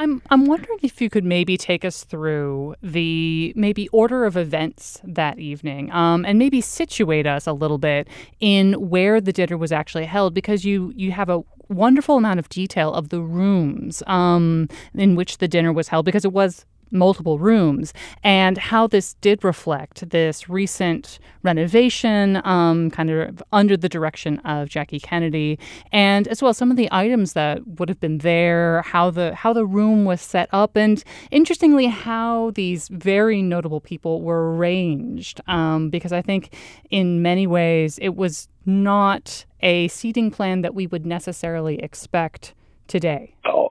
I'm 0.00 0.22
I'm 0.30 0.46
wondering 0.46 0.78
if 0.82 1.02
you 1.02 1.10
could 1.10 1.24
maybe 1.24 1.58
take 1.58 1.84
us 1.84 2.04
through 2.04 2.74
the 2.82 3.52
maybe 3.54 3.86
order 3.88 4.24
of 4.24 4.34
events 4.34 4.98
that 5.04 5.38
evening, 5.38 5.92
um, 5.92 6.24
and 6.24 6.38
maybe 6.38 6.62
situate 6.62 7.26
us 7.26 7.46
a 7.46 7.52
little 7.52 7.76
bit 7.76 8.08
in 8.40 8.72
where 8.88 9.20
the 9.20 9.32
dinner 9.32 9.58
was 9.58 9.72
actually 9.72 10.06
held, 10.06 10.32
because 10.32 10.64
you 10.64 10.90
you 10.96 11.12
have 11.12 11.28
a 11.28 11.42
wonderful 11.68 12.16
amount 12.16 12.38
of 12.40 12.48
detail 12.48 12.92
of 12.94 13.10
the 13.10 13.20
rooms 13.20 14.02
um, 14.06 14.68
in 14.94 15.16
which 15.16 15.36
the 15.36 15.46
dinner 15.46 15.72
was 15.72 15.88
held, 15.88 16.06
because 16.06 16.24
it 16.24 16.32
was 16.32 16.64
multiple 16.90 17.38
rooms, 17.38 17.92
and 18.22 18.58
how 18.58 18.86
this 18.86 19.14
did 19.20 19.44
reflect 19.44 20.10
this 20.10 20.48
recent 20.48 21.18
renovation, 21.42 22.40
um, 22.44 22.90
kind 22.90 23.10
of 23.10 23.42
under 23.52 23.76
the 23.76 23.88
direction 23.88 24.38
of 24.40 24.68
Jackie 24.68 25.00
Kennedy, 25.00 25.58
and 25.92 26.28
as 26.28 26.42
well 26.42 26.52
some 26.52 26.70
of 26.70 26.76
the 26.76 26.88
items 26.90 27.32
that 27.32 27.66
would 27.78 27.88
have 27.88 28.00
been 28.00 28.18
there, 28.18 28.82
how 28.82 29.10
the 29.10 29.34
how 29.34 29.52
the 29.52 29.66
room 29.66 30.04
was 30.04 30.20
set 30.20 30.48
up, 30.52 30.76
and 30.76 31.02
interestingly 31.30 31.86
how 31.86 32.50
these 32.54 32.88
very 32.88 33.42
notable 33.42 33.80
people 33.80 34.22
were 34.22 34.54
arranged. 34.54 35.40
Um, 35.46 35.90
because 35.90 36.12
I 36.12 36.22
think 36.22 36.54
in 36.90 37.22
many 37.22 37.46
ways 37.46 37.98
it 38.02 38.16
was 38.16 38.48
not 38.66 39.44
a 39.60 39.88
seating 39.88 40.30
plan 40.30 40.62
that 40.62 40.74
we 40.74 40.86
would 40.86 41.06
necessarily 41.06 41.82
expect 41.82 42.54
today. 42.86 43.34
I'll, 43.44 43.69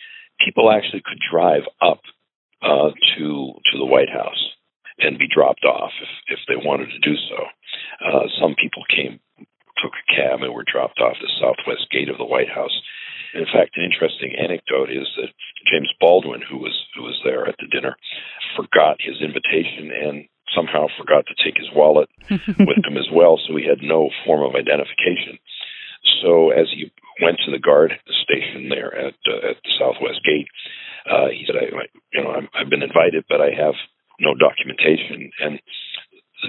People 0.46 0.72
actually 0.72 1.02
could 1.06 1.20
drive 1.32 1.64
up 1.82 2.02
uh, 2.62 2.92
to 3.18 3.54
to 3.72 3.78
the 3.78 3.86
White 3.86 4.10
House 4.10 4.52
and 5.00 5.20
be 5.20 5.28
dropped 5.34 5.66
off 5.66 5.92
if 6.02 6.40
if 6.40 6.40
they 6.48 6.56
wanted 6.56 6.90
to 6.92 7.00
do 7.00 7.16
so. 7.16 7.46
Uh, 8.06 8.28
some 8.42 8.56
people 8.62 8.84
came, 8.90 9.20
took 9.82 9.94
a 9.94 10.16
cab, 10.16 10.42
and 10.42 10.54
were 10.54 10.66
dropped 10.68 11.00
off 11.00 11.18
the 11.22 11.32
southwest 11.40 11.90
gate 11.92 12.10
of 12.10 12.18
the 12.18 12.26
White 12.26 12.50
House. 12.50 12.82
In 13.34 13.46
fact, 13.46 13.76
an 13.78 13.84
interesting 13.84 14.36
anecdote 14.40 14.90
is 14.90 15.08
that 15.18 15.36
James 15.72 15.92
Baldwin, 16.00 16.42
who 16.42 16.58
was 16.58 16.76
who 16.96 17.04
was 17.04 17.20
there 17.24 17.48
at 17.48 17.56
the 17.60 17.68
dinner, 17.68 17.98
forgot 18.56 18.98
his 19.00 19.22
invitation 19.22 19.92
and 19.92 20.28
somehow 20.56 20.88
forgot 20.98 21.26
to 21.28 21.36
take 21.44 21.58
his 21.58 21.70
wallet 21.76 22.10
with 22.32 22.86
him 22.86 22.98
as 22.98 23.10
well, 23.12 23.40
so 23.44 23.56
he 23.56 23.68
had 23.68 23.84
no 23.84 24.10
form 24.26 24.44
of 24.48 24.56
identification. 24.56 25.38
So 26.24 26.52
as 26.52 26.68
he 26.72 26.92
went 27.22 27.38
to 27.46 27.52
the 27.52 27.60
guard 27.60 27.94
station 28.24 28.70
there 28.70 28.94
at 28.96 29.16
uh, 29.28 29.50
at 29.52 29.58
the 29.64 29.74
Southwest 29.80 30.22
Gate, 30.26 30.48
uh, 31.10 31.30
he 31.30 31.46
said, 31.46 31.56
I, 31.56 31.88
"You 32.14 32.24
know, 32.24 32.32
I'm, 32.32 32.50
I've 32.54 32.70
been 32.70 32.84
invited, 32.84 33.26
but 33.30 33.42
I 33.42 33.52
have 33.56 33.76
no 34.20 34.34
documentation." 34.36 35.32
And 35.40 35.60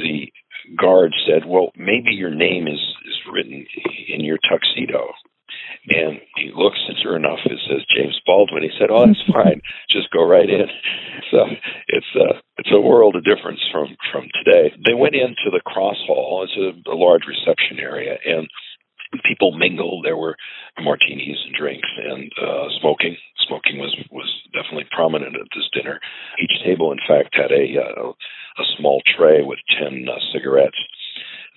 the 0.00 0.32
guard 0.76 1.12
said, 1.26 1.46
"Well, 1.46 1.70
maybe 1.76 2.12
your 2.12 2.34
name 2.34 2.66
is 2.66 2.80
is 3.06 3.18
written 3.32 3.66
in 4.08 4.24
your 4.24 4.38
tuxedo." 4.48 5.12
And 5.88 6.18
he 6.34 6.50
looks, 6.54 6.78
and 6.88 6.96
sure 7.00 7.14
enough, 7.16 7.38
it 7.44 7.60
says 7.68 7.86
James 7.94 8.18
Baldwin. 8.26 8.64
He 8.64 8.74
said, 8.78 8.90
"Oh, 8.90 9.06
that's 9.06 9.22
fine. 9.32 9.60
Just 9.90 10.10
go 10.10 10.26
right 10.26 10.48
in." 10.48 10.66
So 11.30 11.46
it's 11.88 12.12
a 12.16 12.42
it's 12.58 12.72
a 12.72 12.80
world 12.80 13.14
of 13.14 13.24
difference 13.24 13.60
from 13.70 13.96
from 14.10 14.26
today. 14.42 14.74
They 14.84 14.94
went 14.94 15.14
into 15.14 15.52
the 15.52 15.62
cross 15.64 15.98
hall. 16.06 16.42
It's 16.42 16.58
a, 16.58 16.90
a 16.90 16.96
large 16.96 17.22
reception 17.28 17.78
area, 17.78 18.18
and 18.24 18.48
people 19.24 19.52
mingled. 19.52 20.04
There 20.04 20.16
were 20.16 20.36
martinis 20.80 21.38
and 21.46 21.54
drinks 21.54 21.88
and 21.96 22.32
uh, 22.40 22.68
smoking. 22.80 23.16
Smoking 23.46 23.78
was 23.78 23.94
was 24.10 24.28
definitely 24.52 24.86
prominent 24.90 25.36
at 25.36 25.48
this 25.54 25.68
dinner. 25.72 26.00
Each 26.42 26.52
table, 26.64 26.92
in 26.92 26.98
fact, 27.06 27.34
had 27.34 27.52
a 27.52 27.66
uh, 27.78 28.10
a 28.10 28.64
small 28.78 29.02
tray 29.16 29.42
with 29.42 29.58
ten 29.78 30.06
uh, 30.08 30.18
cigarettes. 30.32 30.78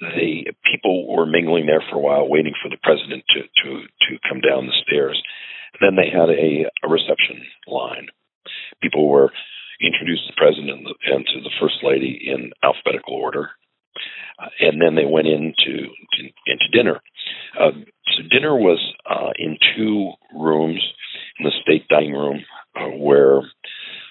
they 0.01 0.46
people 0.72 1.08
were 1.08 1.25
mingling 1.25 1.65
there 1.65 1.84
for 1.89 1.98
a 1.98 2.01
while, 2.01 2.29
waiting 2.29 2.53
for 2.62 2.70
the 2.70 2.82
president 2.84 3.24
to 3.34 3.41
to 3.41 3.70
to 4.10 4.27
come 4.27 4.41
down 4.41 4.68
the 4.68 4.84
stairs. 4.86 5.22
And 5.74 5.82
then 5.82 5.96
they 5.96 6.10
had 6.10 6.29
a, 6.29 6.65
a 6.84 6.89
reception 6.89 7.46
line. 7.68 8.08
People 8.82 9.08
were 9.08 9.32
introduced 9.82 10.27
to 10.27 10.34
the 10.34 10.41
president 10.41 10.88
and 11.06 11.25
to 11.25 11.41
the 11.41 11.56
first 11.60 11.79
lady 11.84 12.20
in 12.25 12.51
alphabetical 12.63 13.15
order, 13.15 13.51
uh, 14.39 14.50
and 14.60 14.81
then 14.81 14.96
they 14.96 15.05
went 15.05 15.27
into 15.27 15.88
to, 15.88 16.24
into 16.48 16.67
dinner. 16.72 17.01
Uh, 17.60 17.72
so 18.15 18.24
dinner 18.29 18.55
was 18.55 18.79
uh, 19.10 19.31
in 19.38 19.58
two 19.75 20.12
rooms 20.36 20.81
in 21.39 21.46
the 21.46 21.51
state 21.62 21.88
dining 21.88 22.13
room 22.13 22.39
uh, 22.75 22.89
where 22.98 23.41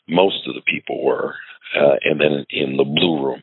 most 0.08 0.46
of 0.46 0.54
the 0.54 0.62
people 0.62 1.04
were, 1.04 1.34
uh, 1.76 1.96
and 2.02 2.20
then 2.20 2.44
in 2.50 2.76
the 2.76 2.84
blue 2.84 3.24
room. 3.24 3.42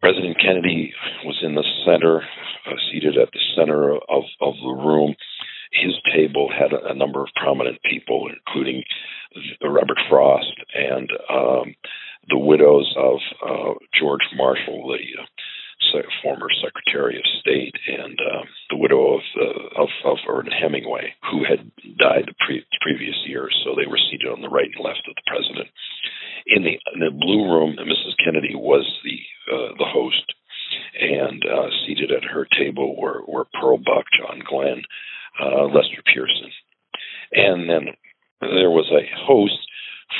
President 0.00 0.36
Kennedy 0.40 0.92
was 1.24 1.38
in 1.42 1.54
the 1.54 1.64
center, 1.84 2.18
uh, 2.20 2.76
seated 2.92 3.16
at 3.16 3.30
the 3.32 3.40
center 3.56 3.94
of, 3.94 4.24
of 4.40 4.54
the 4.62 4.82
room. 4.84 5.14
His 5.72 5.94
table 6.14 6.48
had 6.48 6.72
a, 6.72 6.92
a 6.92 6.94
number 6.94 7.22
of 7.22 7.28
prominent 7.34 7.78
people, 7.82 8.28
including 8.28 8.82
Robert 9.62 9.98
Frost 10.08 10.52
and 10.74 11.10
um, 11.30 11.74
the 12.28 12.38
widows 12.38 12.92
of 12.96 13.18
uh, 13.44 13.74
George 13.98 14.26
Marshall, 14.36 14.88
the 14.88 15.22
uh, 15.22 15.26
former 16.22 16.48
Secretary 16.62 17.16
of 17.16 17.24
State, 17.40 17.74
and 17.86 18.18
uh, 18.18 18.44
the 18.70 18.76
widow 18.76 19.14
of, 19.14 19.20
uh, 19.38 19.82
of, 19.82 19.88
of 20.04 20.18
Ernest 20.28 20.56
Hemingway, 20.60 21.14
who 21.30 21.44
had 21.44 21.70
died 21.98 22.26
the 22.26 22.34
pre- 22.44 22.66
previous 22.80 23.16
year. 23.26 23.48
So 23.64 23.74
they 23.74 23.86
were 23.86 24.00
seated 24.10 24.28
on 24.28 24.42
the 24.42 24.48
right 24.48 24.68
and 24.68 24.84
left 24.84 25.06
of 25.08 25.14
the 25.14 25.28
president. 25.30 25.68
In 26.46 26.62
the 26.62 26.78
in 26.94 27.00
the 27.00 27.10
blue 27.10 27.50
room, 27.50 27.76
Mrs. 27.78 28.14
Kennedy 28.22 28.54
was 28.54 28.86
the 29.02 29.18
uh, 29.52 29.72
the 29.78 29.86
host, 29.86 30.34
and 31.00 31.42
uh, 31.44 31.70
seated 31.86 32.12
at 32.12 32.24
her 32.24 32.46
table 32.58 32.96
were, 32.96 33.22
were 33.26 33.46
Pearl 33.60 33.78
Buck, 33.78 34.06
John 34.18 34.42
Glenn, 34.48 34.82
uh, 35.42 35.64
Lester 35.64 36.02
Pearson, 36.06 36.50
and 37.32 37.68
then 37.68 37.94
there 38.40 38.70
was 38.70 38.90
a 38.92 39.02
host 39.26 39.58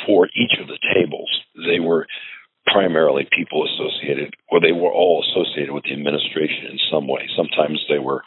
for 0.06 0.26
each 0.34 0.58
of 0.60 0.68
the 0.68 0.78
tables. 0.94 1.30
They 1.54 1.80
were 1.80 2.06
primarily 2.66 3.28
people 3.30 3.64
associated, 3.64 4.34
or 4.50 4.60
they 4.60 4.72
were 4.72 4.92
all 4.92 5.24
associated 5.24 5.72
with 5.72 5.84
the 5.84 5.92
administration 5.92 6.66
in 6.70 6.78
some 6.90 7.06
way. 7.06 7.28
Sometimes 7.36 7.84
they 7.88 7.98
were 7.98 8.22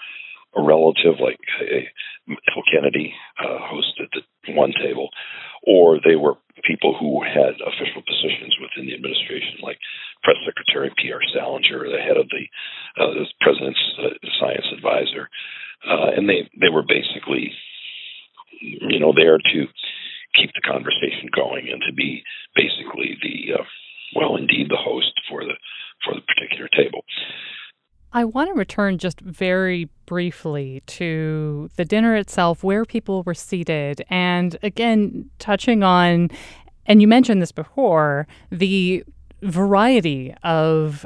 a 0.56 0.62
relative, 0.64 1.20
like 1.20 1.40
a 1.62 1.92
Kennedy 2.72 3.14
uh, 3.38 3.60
hosted 3.70 4.10
the 4.14 4.54
one 4.54 4.74
table, 4.82 5.10
or 5.64 6.00
they 6.02 6.16
were 6.16 6.36
people 6.64 6.96
who 6.98 7.22
had 7.24 7.56
official 7.62 8.02
positions 8.02 8.56
within 8.62 8.88
the 8.88 8.96
administration, 8.96 9.62
like 9.62 9.78
Press 10.24 10.38
Secretary 10.46 10.92
Pierre 10.98 11.22
Salinger, 11.34 11.86
the 11.90 12.02
head 12.02 12.18
of 12.18 12.28
the, 12.30 12.46
uh, 12.98 13.14
the 13.14 13.26
president's 13.42 13.80
uh, 14.00 14.16
science 14.40 14.66
advisor, 14.76 15.30
uh, 15.88 16.12
and 16.16 16.28
they 16.28 16.50
they 16.60 16.70
were 16.70 16.84
basically, 16.84 17.52
you 18.62 19.00
know, 19.00 19.14
there 19.16 19.38
to 19.38 19.60
keep 20.36 20.52
the 20.54 20.62
conversation 20.62 21.30
going 21.36 21.70
and 21.72 21.82
to 21.88 21.94
be 21.94 22.24
basically 22.56 23.18
the 23.22 23.60
uh, 23.60 23.64
well, 24.16 24.36
indeed, 24.36 24.70
the 24.70 24.78
host 24.78 25.14
for 25.30 25.44
the 25.44 25.54
for 26.04 26.16
the 26.16 26.22
particular 26.22 26.68
table. 26.76 27.04
I 28.12 28.26
want 28.26 28.50
to 28.50 28.54
return 28.54 28.98
just 28.98 29.22
very 29.22 29.88
briefly 30.08 30.82
to 30.88 31.70
the 31.76 31.86
dinner 31.86 32.16
itself, 32.16 32.64
where 32.64 32.84
people 32.86 33.22
were 33.24 33.36
seated, 33.36 34.04
and 34.10 34.58
again, 34.64 35.30
touching 35.38 35.84
on, 35.84 36.32
and 36.88 37.02
you 37.02 37.08
mentioned 37.08 37.42
this 37.42 37.52
before, 37.52 38.28
the 38.50 39.04
variety 39.44 40.34
of 40.44 41.06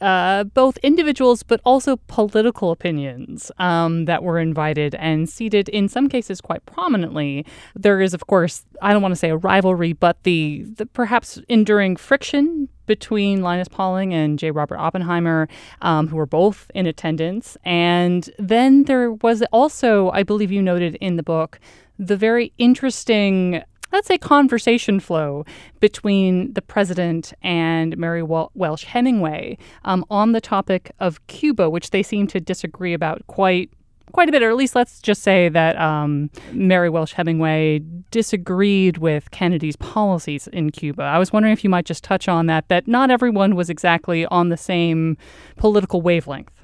uh, 0.00 0.44
both 0.44 0.76
individuals 0.78 1.42
but 1.42 1.60
also 1.64 1.96
political 2.06 2.70
opinions 2.70 3.50
um, 3.58 4.04
that 4.06 4.22
were 4.22 4.38
invited 4.38 4.94
and 4.96 5.28
seated 5.28 5.68
in 5.68 5.88
some 5.88 6.08
cases 6.08 6.40
quite 6.40 6.64
prominently. 6.66 7.44
There 7.74 8.00
is, 8.00 8.14
of 8.14 8.26
course, 8.26 8.64
I 8.82 8.92
don't 8.92 9.02
want 9.02 9.12
to 9.12 9.16
say 9.16 9.30
a 9.30 9.36
rivalry, 9.36 9.92
but 9.92 10.22
the, 10.24 10.64
the 10.76 10.86
perhaps 10.86 11.38
enduring 11.48 11.96
friction 11.96 12.68
between 12.86 13.42
Linus 13.42 13.68
Pauling 13.68 14.12
and 14.12 14.38
J. 14.38 14.50
Robert 14.50 14.76
Oppenheimer, 14.76 15.48
um, 15.82 16.08
who 16.08 16.16
were 16.16 16.26
both 16.26 16.70
in 16.74 16.86
attendance. 16.86 17.56
And 17.64 18.28
then 18.38 18.84
there 18.84 19.12
was 19.12 19.42
also, 19.52 20.10
I 20.10 20.22
believe 20.22 20.52
you 20.52 20.62
noted 20.62 20.96
in 20.96 21.16
the 21.16 21.22
book, 21.22 21.58
the 21.98 22.16
very 22.16 22.52
interesting 22.58 23.62
let's 23.94 24.08
say, 24.08 24.18
conversation 24.18 25.00
flow 25.00 25.44
between 25.80 26.52
the 26.52 26.62
president 26.62 27.32
and 27.42 27.96
Mary 27.96 28.22
Welsh 28.22 28.84
Hemingway 28.84 29.56
um, 29.84 30.04
on 30.10 30.32
the 30.32 30.40
topic 30.40 30.90
of 30.98 31.24
Cuba, 31.28 31.70
which 31.70 31.90
they 31.90 32.02
seem 32.02 32.26
to 32.28 32.40
disagree 32.40 32.92
about 32.92 33.26
quite 33.28 33.70
quite 34.12 34.28
a 34.28 34.32
bit, 34.32 34.42
or 34.42 34.50
at 34.50 34.56
least 34.56 34.76
let's 34.76 35.00
just 35.00 35.22
say 35.22 35.48
that 35.48 35.76
um, 35.76 36.30
Mary 36.52 36.88
Welsh 36.88 37.14
Hemingway 37.14 37.80
disagreed 38.12 38.98
with 38.98 39.30
Kennedy's 39.32 39.74
policies 39.76 40.46
in 40.48 40.70
Cuba. 40.70 41.02
I 41.02 41.18
was 41.18 41.32
wondering 41.32 41.52
if 41.52 41.64
you 41.64 41.70
might 41.70 41.84
just 41.84 42.04
touch 42.04 42.28
on 42.28 42.46
that, 42.46 42.68
that 42.68 42.86
not 42.86 43.10
everyone 43.10 43.56
was 43.56 43.70
exactly 43.70 44.24
on 44.26 44.50
the 44.50 44.56
same 44.56 45.16
political 45.56 46.00
wavelength. 46.00 46.63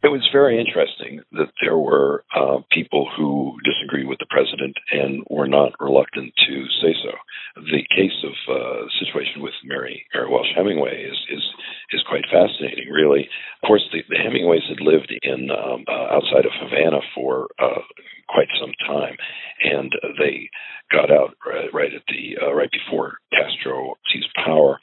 It 0.00 0.14
was 0.14 0.22
very 0.30 0.60
interesting 0.60 1.22
that 1.32 1.50
there 1.60 1.76
were 1.76 2.22
uh, 2.30 2.62
people 2.70 3.10
who 3.16 3.58
disagreed 3.64 4.06
with 4.06 4.20
the 4.20 4.30
president 4.30 4.76
and 4.92 5.24
were 5.28 5.48
not 5.48 5.74
reluctant 5.80 6.32
to 6.46 6.54
say 6.80 6.94
so. 7.02 7.10
The 7.56 7.82
case 7.90 8.14
of 8.22 8.34
uh, 8.46 8.86
situation 9.02 9.42
with 9.42 9.54
Mary, 9.64 10.06
Mary 10.14 10.30
Welsh 10.30 10.54
Hemingway 10.54 11.02
is, 11.02 11.18
is 11.34 11.42
is 11.90 12.04
quite 12.08 12.24
fascinating. 12.30 12.86
Really, 12.92 13.28
of 13.62 13.66
course, 13.66 13.82
the, 13.90 14.02
the 14.08 14.22
Hemingways 14.22 14.62
had 14.68 14.80
lived 14.80 15.12
in 15.22 15.50
um, 15.50 15.84
uh, 15.88 16.14
outside 16.14 16.46
of 16.46 16.54
Havana 16.54 17.00
for 17.14 17.48
uh, 17.58 17.82
quite 18.28 18.48
some 18.60 18.72
time, 18.86 19.16
and 19.64 19.90
they 20.20 20.48
got 20.92 21.10
out 21.10 21.34
right, 21.44 21.74
right 21.74 21.94
at 21.94 22.06
the 22.06 22.38
uh, 22.40 22.54
right 22.54 22.70
before 22.70 23.18
Castro 23.32 23.98
seized 24.12 24.30
power. 24.36 24.78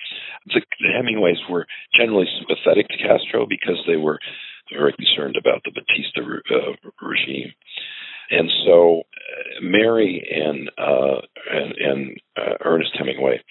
The, 0.47 0.62
the 0.82 0.91
Hemingways 0.91 1.39
were 1.49 1.67
generally 1.95 2.28
sympathetic 2.38 2.89
to 2.89 2.97
Castro 2.97 3.45
because 3.47 3.80
they 3.88 3.95
were 3.95 4.19
very 4.71 4.93
concerned 4.93 5.36
about 5.38 5.62
the 5.63 5.71
Batista 5.71 6.21
uh, 6.21 6.75
regime. 7.01 7.54
And 8.30 8.49
so 8.65 9.01
uh, 9.01 9.62
Mary 9.62 10.23
and 10.34 10.69
uh, 10.78 11.21
and, 11.51 11.73
and 11.78 12.17
uh, 12.38 12.56
Ernest 12.63 12.91
Hemingway 12.97 13.41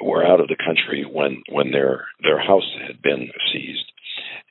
were 0.00 0.24
out 0.26 0.40
of 0.40 0.48
the 0.48 0.56
country 0.56 1.04
when 1.04 1.42
when 1.50 1.70
their 1.70 2.06
their 2.22 2.40
house 2.40 2.68
had 2.86 3.02
been 3.02 3.28
seized, 3.52 3.92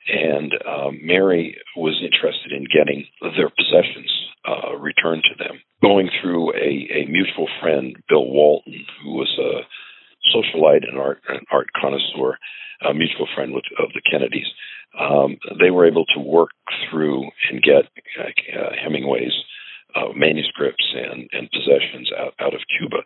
and 0.06 0.52
um, 0.66 1.00
Mary 1.02 1.56
was 1.76 2.00
interested 2.02 2.52
in 2.52 2.64
getting 2.70 3.06
their 3.36 3.50
possessions 3.50 4.10
uh, 4.46 4.76
returned 4.76 5.24
to 5.24 5.42
them. 5.42 5.60
Going 5.82 6.10
through 6.20 6.54
a, 6.54 7.02
a 7.02 7.06
mutual 7.08 7.48
friend, 7.60 7.96
Bill 8.08 8.26
Walton, 8.26 8.86
who 9.02 9.14
was 9.14 9.30
a 9.38 9.66
socialite 10.30 10.88
and 10.88 10.98
art 10.98 11.20
an 11.28 11.40
art 11.50 11.68
connoisseur, 11.74 12.38
a 12.88 12.94
mutual 12.94 13.26
friend 13.34 13.52
with, 13.52 13.64
of 13.78 13.90
the 13.94 14.02
Kennedys 14.08 14.46
um, 15.00 15.38
they 15.58 15.70
were 15.70 15.86
able 15.86 16.04
to 16.14 16.20
work 16.20 16.50
through 16.90 17.24
and 17.50 17.62
get 17.62 17.84
uh, 18.18 18.70
Hemingway's 18.82 19.32
uh, 19.94 20.12
manuscripts 20.14 20.84
and, 20.94 21.28
and 21.32 21.50
possessions 21.50 22.10
out, 22.18 22.34
out 22.38 22.54
of 22.54 22.60
Cuba. 22.78 22.98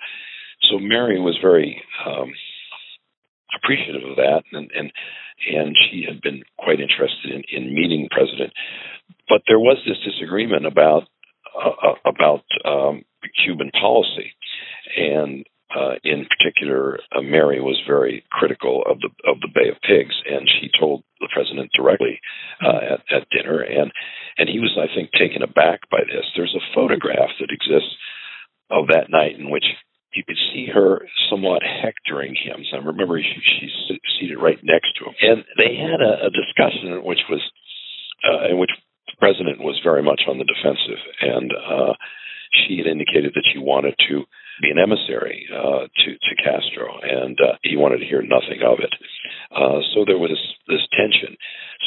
So 0.70 0.78
Mary 0.78 1.20
was 1.20 1.38
very 1.40 1.80
um, 2.07 2.33
appreciative 3.57 4.09
of 4.09 4.16
that, 4.16 4.42
and, 4.52 4.70
and 4.74 4.92
and 5.50 5.76
she 5.90 6.04
had 6.09 6.22
been 6.22 6.42
quite 6.59 6.80
interested 6.80 7.30
in, 7.30 7.42
in 7.50 7.74
meeting 7.74 8.09
president. 8.11 8.52
But 9.28 9.42
there 9.46 9.59
was 9.59 9.78
this 9.87 9.98
disagreement 10.04 10.66
about 10.66 11.04
uh, 11.54 11.88
uh 11.88 11.94
about 12.07 12.44
um, 12.64 13.04
Cuban 13.44 13.70
policy, 13.78 14.33
and 14.96 15.44
uh, 15.75 15.95
in 16.05 16.27
particular, 16.31 17.01
uh, 17.11 17.21
Mary 17.21 17.61
was 17.61 17.81
very 17.87 18.25
critical 18.31 18.83
of 18.87 19.01
the 19.01 19.11
of 19.27 19.41
the 19.41 19.51
Bay 19.53 19.69
of 19.69 19.83
Pigs, 19.83 20.15
and 20.25 20.49
she 20.49 20.71
told 20.79 21.03
the 21.21 21.29
president 21.35 21.71
directly 21.75 22.21
uh, 22.63 22.95
at, 22.95 23.01
at 23.11 23.31
dinner, 23.35 23.61
and 23.61 23.91
and 24.39 24.49
he 24.49 24.61
was, 24.61 24.79
I 24.79 24.87
think, 24.95 25.11
taken 25.13 25.43
aback 25.43 25.91
by 25.91 26.07
this. 26.07 26.25
There's 26.37 26.55
a 26.55 26.75
photograph 26.75 27.31
that 27.41 27.51
exists 27.51 27.91
of 28.71 28.89
that 28.89 29.11
night 29.11 29.39
in 29.39 29.51
which 29.51 29.67
you 30.15 30.23
could 30.23 30.39
see 30.55 30.67
her 30.73 31.03
somewhat 31.29 31.63
hectoring 31.63 32.39
him. 32.39 32.63
So 32.71 32.79
I 32.79 32.85
remember 32.87 33.19
she, 33.19 33.41
she's 33.59 33.99
seated 34.19 34.39
right 34.39 34.59
next 34.63 34.95
to 34.99 35.11
him, 35.11 35.15
and 35.21 35.45
they 35.59 35.75
had 35.75 35.99
a, 35.99 36.27
a 36.27 36.31
discussion 36.31 37.03
which 37.03 37.23
was 37.29 37.43
uh, 38.23 38.51
in 38.51 38.59
which 38.59 38.71
the 39.11 39.19
president 39.19 39.59
was 39.59 39.81
very 39.83 40.03
much 40.03 40.23
on 40.29 40.39
the 40.39 40.47
defensive, 40.47 41.03
and 41.21 41.51
uh, 41.51 41.93
she 42.55 42.79
had 42.79 42.87
indicated 42.87 43.35
that 43.35 43.47
she 43.53 43.59
wanted 43.59 43.95
to 44.09 44.23
be 44.62 44.71
an 44.71 44.79
emissary 44.79 45.47
uh, 45.51 45.87
to 45.88 46.09
to 46.14 46.43
Castro, 46.43 46.99
and 47.03 47.38
uh, 47.40 47.57
he 47.62 47.77
wanted 47.77 47.99
to 47.99 48.07
hear 48.07 48.23
nothing 48.23 48.62
of 48.64 48.79
it. 48.81 48.95
Uh, 49.51 49.81
so 49.95 50.05
there 50.07 50.19
was 50.19 50.31
this, 50.31 50.79
this 50.79 50.87
tension. 50.95 51.37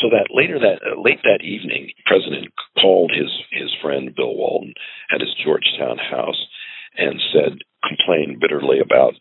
So 0.01 0.10
that 0.12 0.27
later 0.34 0.60
that 0.60 0.84
uh, 0.84 0.99
late 0.99 1.21
that 1.23 1.43
evening, 1.43 1.91
president 2.06 2.53
called 2.80 3.12
his 3.12 3.32
his 3.51 3.71
friend 3.82 4.15
Bill 4.15 4.36
Walton 4.36 4.73
at 5.12 5.21
his 5.21 5.34
Georgetown 5.43 5.97
house 5.97 6.39
and 6.97 7.21
said 7.32 7.60
complained 7.86 8.39
bitterly 8.39 8.80
about 8.80 9.13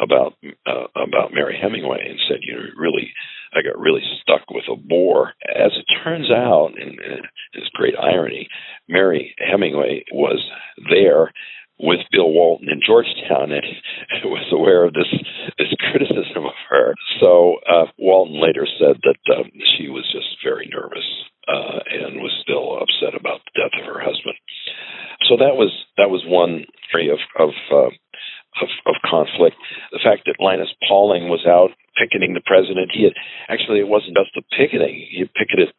about 0.00 0.34
uh, 0.66 0.86
about 0.96 1.34
Mary 1.34 1.58
Hemingway 1.60 2.06
and 2.08 2.18
said, 2.28 2.38
you 2.42 2.54
know, 2.54 2.62
really 2.76 3.12
I 3.52 3.62
got 3.62 3.78
really 3.78 4.02
stuck 4.22 4.50
with 4.50 4.64
a 4.70 4.76
bore. 4.76 5.34
As 5.44 5.72
it 5.76 5.86
turns 6.02 6.30
out, 6.30 6.72
and, 6.78 6.98
and 6.98 7.22
this 7.54 7.68
great 7.74 7.94
irony, 7.98 8.48
Mary 8.88 9.34
Hemingway 9.38 10.04
was 10.12 10.42
there 10.90 11.32
with 11.78 12.00
Bill 12.12 12.30
Walton 12.30 12.68
in 12.70 12.80
Georgetown 12.84 13.50
and 13.50 13.66
was 14.24 14.46
aware 14.52 14.84
of 14.84 14.94
this 14.94 15.10
this 15.58 15.74
criticism 15.90 16.46
of 16.46 16.56
her. 16.70 16.94
So 17.20 17.56
uh, 17.66 17.86
Walton 17.98 18.40
later 18.40 18.66
said 18.78 19.00
that 19.02 19.22
um, 19.34 19.50
she 19.76 19.88
was 19.88 20.06
just 20.12 20.38
very 20.42 20.70
nervous 20.70 21.06
uh, 21.48 21.80
and 21.90 22.22
was 22.22 22.32
still 22.42 22.78
upset 22.78 23.18
about 23.18 23.40
the 23.44 23.60
death 23.60 23.74
of 23.80 23.86
her 23.86 24.00
husband. 24.00 24.38
So 25.28 25.36
that 25.38 25.56
was 25.56 25.72
that 25.96 26.10
was 26.10 26.22
one 26.26 26.64
area 26.94 27.12
of 27.12 27.22
of, 27.38 27.54
uh, 27.72 27.92
of, 28.62 28.68
of 28.86 28.96
conflict. 29.04 29.56
The 29.92 30.02
fact 30.02 30.26
that 30.26 30.42
Linus 30.42 30.72
Pauling 30.86 31.28
was 31.28 31.44
out 31.46 31.70
picketing 31.98 32.34
the 32.34 32.44
president, 32.44 32.90
he 32.92 33.04
had 33.04 33.14
actually 33.48 33.80
it 33.80 33.88
wasn't 33.88 34.16
just 34.16 34.34
the 34.34 34.46
picketing; 34.54 35.06
he 35.10 35.24
picketed 35.24 35.74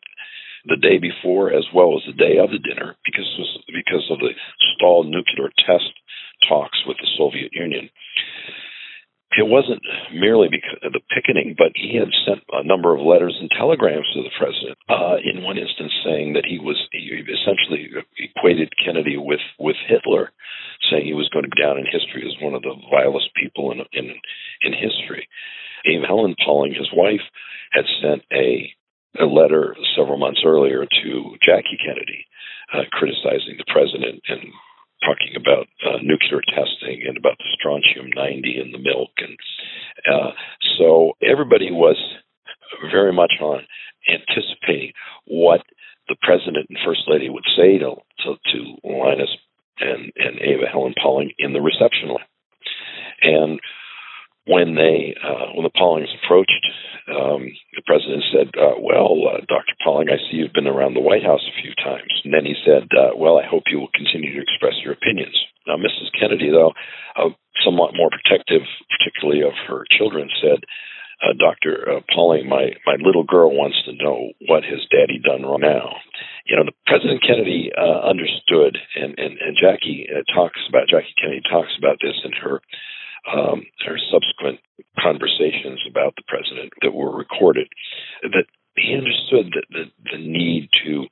the 0.65 0.78
day 0.78 0.97
before 0.97 1.54
as 1.54 1.65
well 1.73 1.97
as 1.97 2.04
the 2.06 2.17
day 2.17 2.38
of 2.38 2.49
the 2.49 2.60
dinner 2.60 2.95
because 3.06 3.30
because 3.67 4.06
of 4.10 4.19
the 4.19 4.34
stalled 4.75 5.08
nuclear 5.08 5.49
test 5.65 5.93
talks 6.47 6.84
with 6.88 6.97
the 6.97 7.08
Soviet 7.17 7.54
Union. 7.54 7.89
It 9.36 9.47
wasn't 9.47 9.84
merely 10.13 10.47
because 10.47 10.80
of 10.82 10.93
the 10.93 11.04
picketing, 11.12 11.56
but 11.58 11.75
he 11.75 11.99
had 11.99 12.08
sent 12.23 12.39
a 12.56 12.63
number 12.63 12.95
of 12.95 13.04
letters 13.04 13.36
and 13.36 13.51
telegrams 13.51 14.08
to 14.13 14.23
the 14.23 14.32
president. 14.39 14.78
Uh, 14.88 15.19
in 15.19 15.43
one 15.43 15.58
instance, 15.58 15.91
saying 16.06 16.34
that 16.34 16.45
he 16.47 16.58
was 16.58 16.80
he 16.93 17.12
essentially 17.28 17.91
equated 18.15 18.71
Kennedy 18.80 19.17
with 19.17 19.43
with 19.60 19.75
Hitler, 19.88 20.32
saying 20.89 21.06
he 21.06 21.13
was 21.13 21.28
going 21.30 21.43
to 21.43 21.51
go 21.51 21.60
down 21.60 21.78
in 21.78 21.86
history 21.86 22.23
as 22.23 22.39
one 22.41 22.56
of 22.56 22.63
the 22.63 22.80
vilest 22.89 23.36
people 23.36 23.71
in 23.71 23.84
in 23.91 24.15
in 24.62 24.71
history. 24.71 25.28
Ava 25.86 26.08
Helen 26.08 26.36
Pauling, 26.39 26.73
his 26.73 26.89
wife, 26.93 27.25
had 27.71 27.86
sent 28.01 28.23
a 28.32 28.71
a 29.19 29.25
letter 29.25 29.75
several 29.95 30.17
months 30.17 30.41
earlier 30.45 30.86
to 30.86 31.36
Jackie 31.45 31.80
Kennedy, 31.84 32.25
uh, 32.73 32.84
criticizing 32.91 33.58
the 33.58 33.69
president 33.71 34.21
and 34.28 34.41
talking 35.04 35.36
about 35.36 35.67
uh, 35.86 35.97
nuclear 36.01 36.41
testing 36.49 37.04
and 37.08 37.17
about 37.17 37.38
the 37.38 37.49
strontium 37.58 38.10
90 38.15 38.62
in 38.62 38.71
the 38.71 38.80
milk. 38.80 39.12
And 39.17 39.38
uh, 40.10 40.32
so 40.78 41.13
everybody 41.21 41.71
was 41.71 41.97
very 42.91 43.13
much 43.13 43.34
on 43.41 43.65
anticipating 44.10 44.93
what 45.25 45.62
the 46.08 46.15
president 46.21 46.67
and 46.69 46.78
first 46.86 47.01
lady 47.08 47.30
would 47.30 47.45
say 47.58 47.78
to, 47.80 47.95
to, 48.23 48.36
to 48.51 48.60
Linus 48.84 49.30
and, 49.80 50.12
and 50.15 50.39
Ava 50.39 50.65
Helen 50.71 50.93
Pauling 51.01 51.32
in 51.38 51.54
the 51.54 51.62
reception 51.62 52.10
line. 52.10 52.32
And 53.21 53.60
when 54.46 54.78
they 54.78 55.18
uh, 55.18 55.58
when 55.58 55.66
the 55.66 55.74
Paulings 55.74 56.14
approached, 56.22 56.66
um, 57.10 57.50
the 57.74 57.82
president 57.86 58.24
said, 58.30 58.48
uh, 58.54 58.78
"Well, 58.78 59.18
uh, 59.26 59.42
Dr. 59.50 59.74
Pauling, 59.84 60.10
I 60.10 60.22
see 60.22 60.38
you've 60.38 60.54
been 60.54 60.70
around 60.70 60.94
the 60.94 61.06
White 61.06 61.26
House 61.26 61.42
a 61.42 61.62
few 61.62 61.74
times." 61.82 62.14
And 62.24 62.34
then 62.34 62.46
he 62.46 62.54
said, 62.62 62.86
uh, 62.94 63.18
"Well, 63.18 63.38
I 63.38 63.46
hope 63.46 63.64
you 63.68 63.80
will 63.80 63.94
continue 63.94 64.34
to 64.34 64.42
express 64.42 64.78
your 64.86 64.94
opinions." 64.94 65.36
Now, 65.68 65.78
Mrs. 65.78 66.14
Kennedy, 66.18 66.50
though 66.50 66.74
somewhat 67.66 67.98
more 67.98 68.14
protective, 68.14 68.62
particularly 68.94 69.42
of 69.42 69.58
her 69.68 69.86
children, 69.90 70.30
said, 70.38 70.62
uh, 71.26 71.34
"Dr. 71.34 71.90
Uh, 71.90 72.02
Pauling, 72.14 72.48
my 72.48 72.70
my 72.86 73.02
little 73.02 73.24
girl 73.24 73.50
wants 73.50 73.82
to 73.86 73.98
know 73.98 74.30
what 74.46 74.64
has 74.64 74.86
Daddy 74.94 75.18
done 75.18 75.42
wrong 75.42 75.62
now." 75.62 75.98
You 76.46 76.58
know, 76.58 76.66
the 76.70 76.78
President 76.86 77.26
Kennedy 77.26 77.74
understood, 77.74 78.78
and 78.94 79.18
and, 79.18 79.42
and 79.42 79.58
Jackie 79.58 80.06
talks 80.36 80.62
about 80.70 80.86
Jackie 80.88 81.18
Kennedy 81.18 81.42
talks 81.50 81.74
about 81.80 81.98
this 81.98 82.22
in 82.24 82.32
her 82.46 82.62
um, 83.28 83.66
or 83.88 83.98
subsequent 84.12 84.60
conversations 85.00 85.82
about 85.90 86.16
the 86.16 86.24
president 86.28 86.72
that 86.82 86.94
were 86.94 87.16
recorded, 87.16 87.68
that 88.24 88.46
he 88.76 88.96
understood 88.96 89.54
that 89.56 89.66
the, 89.70 89.86
the 90.12 90.18
need 90.18 90.70
to 90.86 91.08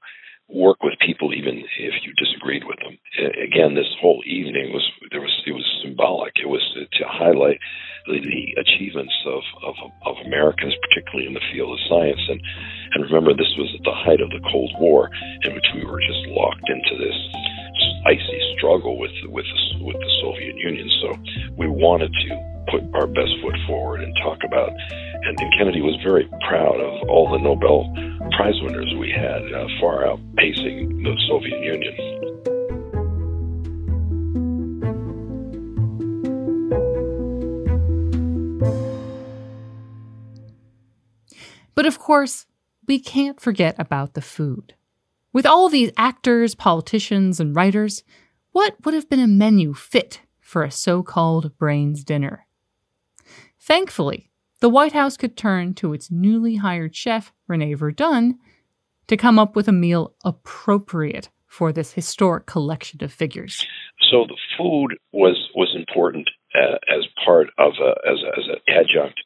work 0.49 0.83
with 0.83 0.93
people 0.99 1.33
even 1.33 1.63
if 1.79 1.93
you 2.03 2.13
disagreed 2.13 2.63
with 2.65 2.77
them. 2.79 2.97
Again, 3.41 3.75
this 3.75 3.89
whole 3.99 4.21
evening 4.25 4.71
was 4.71 4.85
there 5.11 5.21
was 5.21 5.33
it 5.47 5.51
was 5.51 5.65
symbolic. 5.81 6.33
It 6.35 6.49
was 6.49 6.61
to 6.75 7.03
highlight 7.07 7.59
the, 8.05 8.19
the 8.19 8.59
achievements 8.59 9.13
of, 9.25 9.41
of 9.63 9.75
of 10.05 10.15
Americans, 10.25 10.75
particularly 10.83 11.27
in 11.27 11.33
the 11.33 11.47
field 11.51 11.73
of 11.73 11.79
science. 11.89 12.21
And 12.29 12.41
and 12.93 13.03
remember, 13.05 13.33
this 13.33 13.55
was 13.57 13.71
at 13.73 13.83
the 13.83 13.95
height 13.95 14.21
of 14.21 14.29
the 14.29 14.43
Cold 14.51 14.71
War, 14.79 15.09
in 15.43 15.55
which 15.55 15.65
we 15.73 15.85
were 15.85 16.01
just 16.01 16.27
locked 16.27 16.67
into 16.69 17.01
this 17.01 17.17
icy 18.05 18.39
struggle 18.57 18.99
with 18.99 19.15
with 19.31 19.45
the, 19.45 19.83
with 19.83 19.97
the 19.97 20.11
Soviet 20.21 20.55
Union. 20.57 20.89
So 21.01 21.07
we 21.55 21.67
wanted 21.83 22.13
to 22.13 22.63
put 22.71 22.81
our 22.95 23.07
best 23.07 23.31
foot 23.41 23.55
forward 23.67 24.01
and 24.01 24.15
talk 24.23 24.39
about. 24.45 24.69
And, 24.69 25.37
and 25.37 25.53
Kennedy 25.59 25.81
was 25.81 25.99
very 26.01 26.25
proud 26.47 26.79
of 26.79 27.09
all 27.09 27.29
the 27.29 27.39
Nobel 27.39 27.93
Prize 28.37 28.55
winners 28.61 28.93
we 28.97 29.11
had, 29.11 29.41
uh, 29.51 29.67
far 29.81 30.05
outpacing 30.05 31.03
the 31.03 31.13
Soviet 31.27 31.59
Union. 31.59 31.93
But 41.75 41.85
of 41.85 41.99
course, 41.99 42.45
we 42.87 42.97
can't 42.97 43.41
forget 43.41 43.75
about 43.77 44.13
the 44.13 44.21
food. 44.21 44.73
With 45.33 45.45
all 45.45 45.67
these 45.67 45.91
actors, 45.97 46.55
politicians, 46.55 47.41
and 47.41 47.53
writers, 47.53 48.03
what 48.53 48.75
would 48.85 48.93
have 48.93 49.09
been 49.09 49.19
a 49.19 49.27
menu 49.27 49.73
fit 49.73 50.21
for 50.43 50.63
a 50.63 50.71
so 50.71 51.01
called 51.01 51.57
brains 51.57 52.03
dinner? 52.03 52.45
Thankfully, 53.59 54.29
the 54.59 54.69
White 54.69 54.93
House 54.93 55.17
could 55.17 55.35
turn 55.35 55.73
to 55.75 55.93
its 55.93 56.11
newly 56.11 56.55
hired 56.57 56.95
chef, 56.95 57.33
Rene 57.47 57.73
Verdon, 57.73 58.39
to 59.07 59.17
come 59.17 59.39
up 59.39 59.55
with 59.55 59.67
a 59.67 59.73
meal 59.73 60.15
appropriate 60.23 61.29
for 61.47 61.71
this 61.71 61.93
historic 61.93 62.45
collection 62.45 63.03
of 63.03 63.11
figures. 63.11 63.65
So 64.11 64.25
the 64.27 64.37
food 64.57 64.97
was 65.11 65.49
was 65.55 65.75
important 65.75 66.29
uh, 66.55 66.77
as 66.87 67.05
part 67.25 67.47
of 67.57 67.73
a, 67.81 67.91
as 68.09 68.19
a, 68.23 68.39
as 68.39 68.45
an 68.47 68.75
adjunct 68.75 69.19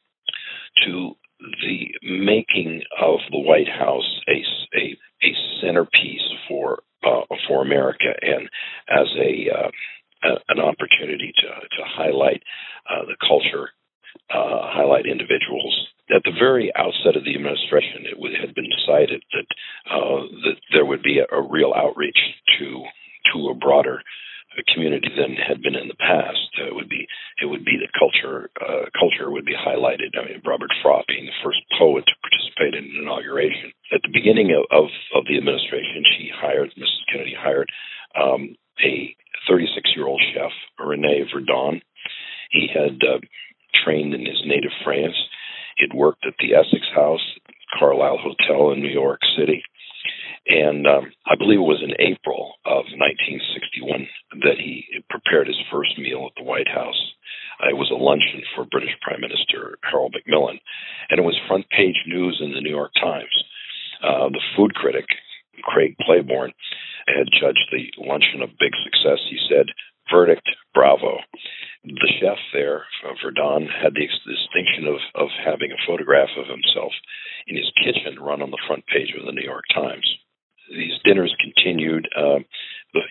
to 0.86 1.14
the 1.40 1.88
making 2.04 2.82
of 3.02 3.20
the 3.32 3.40
White 3.40 3.70
House 3.70 4.22
a, 4.28 4.44
a, 4.78 4.98
a 5.24 5.34
centerpiece 5.62 6.28
for 6.48 6.84
uh, 7.06 7.22
for 7.48 7.62
America 7.62 8.14
and 8.22 8.50
as 8.90 9.08
a, 9.20 9.50
uh, 9.56 9.70
an 10.24 10.60
opportunity 10.60 11.32
to 11.36 11.48
to 11.48 11.84
highlight 11.86 12.44
uh, 12.90 13.06
the 13.06 13.18
culture, 13.20 13.70
uh, 14.30 14.72
highlight 14.74 15.06
individuals. 15.06 15.88
At 16.10 16.24
the 16.24 16.32
very 16.40 16.72
outset 16.76 17.18
of 17.18 17.26
the 17.26 17.36
administration, 17.36 18.08
it 18.08 18.18
would, 18.18 18.32
had 18.34 18.56
been 18.56 18.70
decided 18.72 19.24
that 19.34 19.48
uh, 19.92 20.24
that 20.48 20.58
there 20.72 20.86
would 20.86 21.04
be 21.04 21.20
a, 21.20 21.28
a 21.36 21.42
real 21.42 21.74
outreach 21.76 22.20
to 22.60 22.84
to 23.34 23.50
a 23.50 23.56
broader 23.56 24.02
community 24.74 25.10
than 25.14 25.36
had 25.36 25.62
been 25.62 25.76
in 25.76 25.88
the 25.88 26.02
past. 26.02 26.50
Uh, 26.58 26.68
it 26.68 26.76
would 26.76 26.90
be 26.90 27.08
it 27.42 27.46
would 27.46 27.66
be 27.66 27.78
the 27.78 27.92
culture 27.94 28.50
uh, 28.58 28.90
culture 28.98 29.30
would 29.30 29.46
be 29.46 29.54
highlighted. 29.54 30.18
I 30.18 30.26
mean, 30.26 30.42
Robert 30.46 30.72
Frost 30.82 31.08
being 31.08 31.26
the 31.26 31.42
first 31.44 31.62
poet 31.78 32.06
to 32.08 32.16
participate 32.26 32.74
in 32.74 32.90
an 32.90 33.04
inauguration. 33.04 33.72
At 33.94 34.02
the 34.02 34.14
beginning 34.14 34.56
of, 34.56 34.66
of, 34.72 34.90
of 35.14 35.26
the 35.28 35.38
administration, 35.38 36.04
she 36.18 36.32
hired 36.34 36.74
Mrs. 36.78 37.06
Kennedy 37.12 37.36
hired 37.38 37.70
um, 38.18 38.56
a 38.82 39.16
36 39.48 39.92
year 39.96 40.08
old 40.08 40.22
chef, 40.34 40.52
Rene 40.80 41.26
Verdon. 41.34 41.82
He 42.52 42.68
had 42.74 43.00
uh, 43.04 43.20
trained 43.84 44.14
in 44.14 44.26
his 44.26 44.42
native 44.46 44.72
France. 44.84 45.16
He'd 45.78 45.94
worked 45.94 46.26
at 46.26 46.34
the 46.40 46.56
Essex 46.56 46.86
House, 46.96 47.22
Carlyle 47.78 48.18
Hotel 48.18 48.72
in 48.72 48.82
New 48.82 48.90
York 48.90 49.20
City. 49.38 49.64
And 50.48 50.88
um, 50.88 51.12
I 51.28 51.36
believe 51.36 51.60
it 51.60 51.68
was 51.68 51.84
in 51.84 52.00
April 52.00 52.56
of 52.64 52.88
1961 52.96 54.08
that 54.48 54.56
he 54.56 54.88
prepared 55.10 55.48
his 55.48 55.60
first 55.72 56.00
meal 56.00 56.32
at 56.32 56.36
the 56.40 56.48
White 56.48 56.72
House. 56.72 56.98
Uh, 57.60 57.68
it 57.68 57.76
was 57.76 57.92
a 57.92 58.00
luncheon 58.00 58.48
for 58.56 58.64
British 58.64 58.96
Prime 59.02 59.20
Minister 59.20 59.78
Harold 59.84 60.16
Macmillan, 60.16 60.60
and 61.10 61.20
it 61.20 61.28
was 61.28 61.36
front 61.48 61.68
page 61.70 62.00
news 62.08 62.40
in 62.40 62.54
the 62.54 62.62
New 62.62 62.72
York 62.72 62.92
Times. 62.96 63.36
Uh, 64.00 64.30
the 64.30 64.44
food 64.56 64.74
critic, 64.76 65.06
Craig 65.68 65.96
Claiborne, 66.02 66.54
had 67.08 67.28
judged 67.32 67.68
the 67.72 67.92
luncheon 68.00 68.42
a 68.42 68.48
big 68.48 68.74
success. 68.84 69.20
He 69.30 69.40
said, 69.48 69.68
Verdict, 70.12 70.48
bravo. 70.74 71.20
The 71.84 72.14
chef 72.20 72.40
there, 72.54 72.84
Verdon, 73.24 73.68
had 73.68 73.94
the 73.94 74.08
distinction 74.08 74.88
of, 74.88 75.00
of 75.16 75.30
having 75.44 75.72
a 75.72 75.84
photograph 75.86 76.30
of 76.38 76.48
himself 76.48 76.92
in 77.48 77.56
his 77.56 77.72
kitchen 77.84 78.20
run 78.20 78.42
on 78.42 78.52
the 78.52 78.64
front 78.68 78.86
page 78.88 79.14
of 79.18 79.26
the 79.26 79.32
New 79.32 79.46
York 79.46 79.64
Times 79.74 80.08
these 80.70 81.00
dinners 81.04 81.36
continued. 81.40 82.08
Uh, 82.16 82.40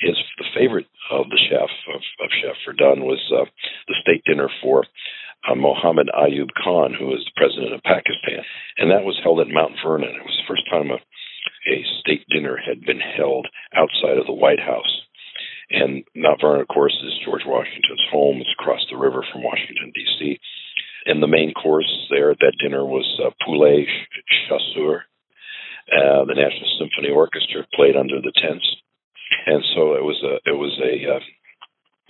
his 0.01 0.17
the 0.39 0.51
favorite 0.55 0.87
of 1.11 1.29
the 1.31 1.41
chef 1.49 1.71
of, 1.95 2.01
of 2.21 2.31
Chef 2.43 2.57
Verdon 2.67 3.05
was 3.05 3.23
uh, 3.31 3.45
the 3.89 3.95
state 4.03 4.23
dinner 4.27 4.49
for 4.61 4.85
uh, 5.49 5.55
Mohammed 5.55 6.09
Ayub 6.11 6.51
Khan, 6.59 6.93
who 6.93 7.07
was 7.07 7.23
the 7.25 7.39
president 7.39 7.73
of 7.73 7.83
Pakistan, 7.83 8.43
and 8.79 8.91
that 8.91 9.05
was 9.05 9.21
held 9.23 9.41
at 9.41 9.53
Mount 9.53 9.79
Vernon. 9.85 10.17
It 10.17 10.27
was 10.27 10.37
the 10.43 10.49
first 10.49 10.67
time 10.71 10.91
a, 10.91 10.99
a 11.67 11.85
state 12.01 12.27
dinner 12.29 12.57
had 12.57 12.81
been 12.83 13.01
held 13.01 13.47
outside 13.75 14.19
of 14.19 14.27
the 14.27 14.37
White 14.37 14.61
House. 14.61 15.03
And 15.71 16.05
Mount 16.15 16.41
Vernon, 16.41 16.61
of 16.61 16.69
course, 16.69 16.95
is 17.03 17.25
George 17.25 17.43
Washington's 17.45 18.07
home. 18.11 18.39
It's 18.39 18.55
across 18.59 18.87
the 18.91 18.97
river 18.97 19.25
from 19.33 19.43
Washington 19.43 19.91
D.C. 19.95 20.39
and 21.07 21.23
the 21.23 21.27
main 21.27 21.53
course 21.53 21.91
there 22.11 22.31
at 22.31 22.39
that 22.39 22.59
dinner 22.63 22.85
was 22.85 23.07
uh, 23.19 23.31
poulet 23.45 23.87
chasseur. 24.47 25.05
Uh, 25.87 26.25
the 26.27 26.35
National 26.35 26.71
Symphony 26.79 27.11
Orchestra 27.15 27.67
played 27.75 27.97
under 27.97 28.21
the 28.21 28.35
tents, 28.35 28.67
and 29.47 29.63
so 29.75 29.95
it 29.95 30.03
was 30.03 30.19
a 30.23 30.43
it 30.51 30.55
was 30.55 30.75
a 30.83 30.95
uh, 31.15 31.21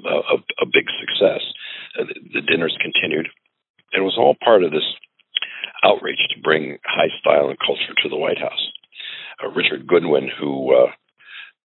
a, 0.04 0.36
a 0.64 0.66
big 0.66 0.88
success. 1.00 1.40
Uh, 1.98 2.04
the, 2.04 2.40
the 2.40 2.46
dinners 2.46 2.76
continued. 2.80 3.28
It 3.92 4.00
was 4.00 4.16
all 4.18 4.36
part 4.42 4.64
of 4.64 4.72
this 4.72 4.86
outreach 5.84 6.20
to 6.34 6.42
bring 6.42 6.78
high 6.84 7.12
style 7.20 7.48
and 7.48 7.58
culture 7.58 7.94
to 8.02 8.08
the 8.08 8.16
White 8.16 8.38
House. 8.38 8.72
Uh, 9.42 9.48
Richard 9.48 9.86
Goodwin, 9.86 10.28
who 10.40 10.74
uh, 10.74 10.90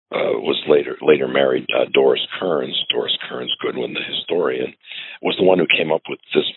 uh, 0.08 0.40
was 0.40 0.56
later 0.70 0.96
later 1.02 1.28
married 1.28 1.66
uh, 1.68 1.84
Doris 1.92 2.26
Kearns. 2.40 2.78
Doris 2.90 3.18
Kearns 3.28 3.54
Goodwin, 3.62 3.94
the 3.94 4.08
historian, 4.08 4.74
was 5.22 5.36
the 5.38 5.44
one 5.44 5.60
who 5.60 5.68
came 5.68 5.92
up 5.92 6.04
with 6.08 6.20
this 6.34 6.48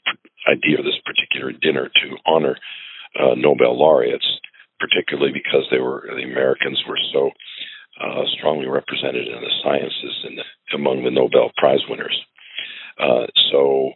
idea, 0.47 0.79
of 0.79 0.85
this 0.85 1.03
particular 1.03 1.51
dinner 1.51 1.91
to 1.91 2.17
honor 2.27 2.57
uh, 3.19 3.35
Nobel 3.35 3.77
laureates, 3.77 4.27
particularly 4.79 5.33
because 5.33 5.67
they 5.71 5.81
were 5.81 6.07
the 6.07 6.23
Americans 6.23 6.79
were 6.87 6.99
so 7.13 7.31
uh, 7.99 8.23
strongly 8.39 8.67
represented 8.67 9.27
in 9.27 9.41
the 9.43 9.55
sciences 9.63 10.15
and 10.25 10.39
among 10.75 11.03
the 11.03 11.11
Nobel 11.11 11.51
Prize 11.57 11.83
winners. 11.89 12.17
Uh, 12.99 13.27
so 13.51 13.93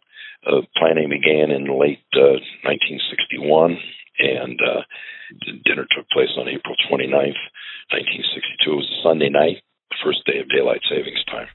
uh, 0.46 0.66
planning 0.76 1.08
began 1.08 1.54
in 1.54 1.78
late 1.78 2.02
1961, 2.66 3.78
and 4.18 4.60
uh, 4.60 4.82
the 5.46 5.52
dinner 5.64 5.86
took 5.90 6.08
place 6.10 6.30
on 6.36 6.48
April 6.48 6.74
29th, 6.90 7.40
1962. 7.90 8.70
It 8.70 8.74
was 8.74 8.98
a 8.98 9.02
Sunday 9.08 9.28
night, 9.28 9.62
the 9.90 9.96
first 10.04 10.24
day 10.26 10.38
of 10.38 10.48
daylight 10.48 10.80
savings 10.88 11.24
time. 11.24 11.48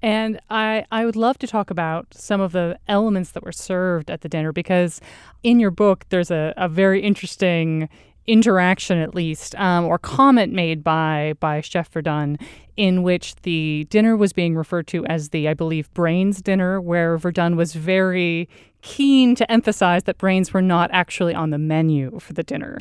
And 0.00 0.40
I, 0.48 0.84
I 0.92 1.04
would 1.04 1.16
love 1.16 1.38
to 1.38 1.46
talk 1.46 1.70
about 1.70 2.14
some 2.14 2.40
of 2.40 2.52
the 2.52 2.78
elements 2.86 3.32
that 3.32 3.42
were 3.42 3.52
served 3.52 4.10
at 4.10 4.20
the 4.20 4.28
dinner 4.28 4.52
because 4.52 5.00
in 5.42 5.58
your 5.58 5.72
book, 5.72 6.04
there's 6.10 6.30
a, 6.30 6.54
a 6.56 6.68
very 6.68 7.02
interesting 7.02 7.88
interaction, 8.28 8.98
at 8.98 9.14
least, 9.14 9.54
um, 9.56 9.86
or 9.86 9.98
comment 9.98 10.52
made 10.52 10.84
by, 10.84 11.34
by 11.40 11.60
Chef 11.60 11.90
Verdon 11.90 12.38
in 12.76 13.02
which 13.02 13.34
the 13.42 13.88
dinner 13.90 14.16
was 14.16 14.32
being 14.32 14.54
referred 14.54 14.86
to 14.86 15.04
as 15.06 15.30
the, 15.30 15.48
I 15.48 15.54
believe, 15.54 15.92
brains 15.94 16.40
dinner, 16.40 16.80
where 16.80 17.18
Verdon 17.18 17.56
was 17.56 17.74
very 17.74 18.48
keen 18.82 19.34
to 19.34 19.50
emphasize 19.50 20.04
that 20.04 20.18
brains 20.18 20.52
were 20.52 20.62
not 20.62 20.88
actually 20.92 21.34
on 21.34 21.50
the 21.50 21.58
menu 21.58 22.18
for 22.20 22.32
the 22.34 22.44
dinner. 22.44 22.78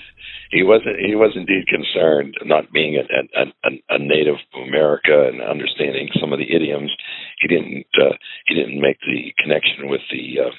He 0.52 0.62
wasn't. 0.62 1.00
He 1.00 1.16
was 1.16 1.32
indeed 1.36 1.68
concerned, 1.68 2.36
not 2.46 2.72
being 2.72 2.96
a, 2.96 3.42
a, 3.42 3.70
a 3.90 4.00
native 4.00 4.36
America 4.56 5.28
and 5.28 5.42
understanding 5.42 6.10
some 6.20 6.32
of 6.32 6.40
the 6.40 6.56
idioms. 6.56 6.92
He 7.40 7.48
didn't. 7.48 7.88
Uh, 8.00 8.16
he 8.46 8.54
didn't 8.54 8.80
make 8.80 9.00
the 9.02 9.34
connection 9.40 9.90
with 9.90 10.02
the. 10.12 10.46
Uh, 10.46 10.52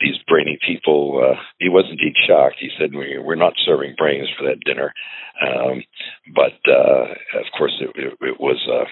these 0.00 0.16
brainy 0.26 0.58
people. 0.66 1.22
Uh, 1.22 1.40
he 1.58 1.68
was 1.68 1.84
indeed 1.90 2.14
shocked. 2.26 2.56
He 2.58 2.70
said, 2.78 2.90
"We're 2.94 3.34
not 3.34 3.54
serving 3.64 3.94
brains 3.96 4.28
for 4.38 4.44
that 4.48 4.64
dinner," 4.64 4.92
um, 5.40 5.82
but 6.34 6.58
uh, 6.70 7.14
of 7.38 7.46
course, 7.56 7.74
it, 7.80 7.90
it, 7.94 8.12
it 8.20 8.40
was. 8.40 8.60
Uh, 8.68 8.84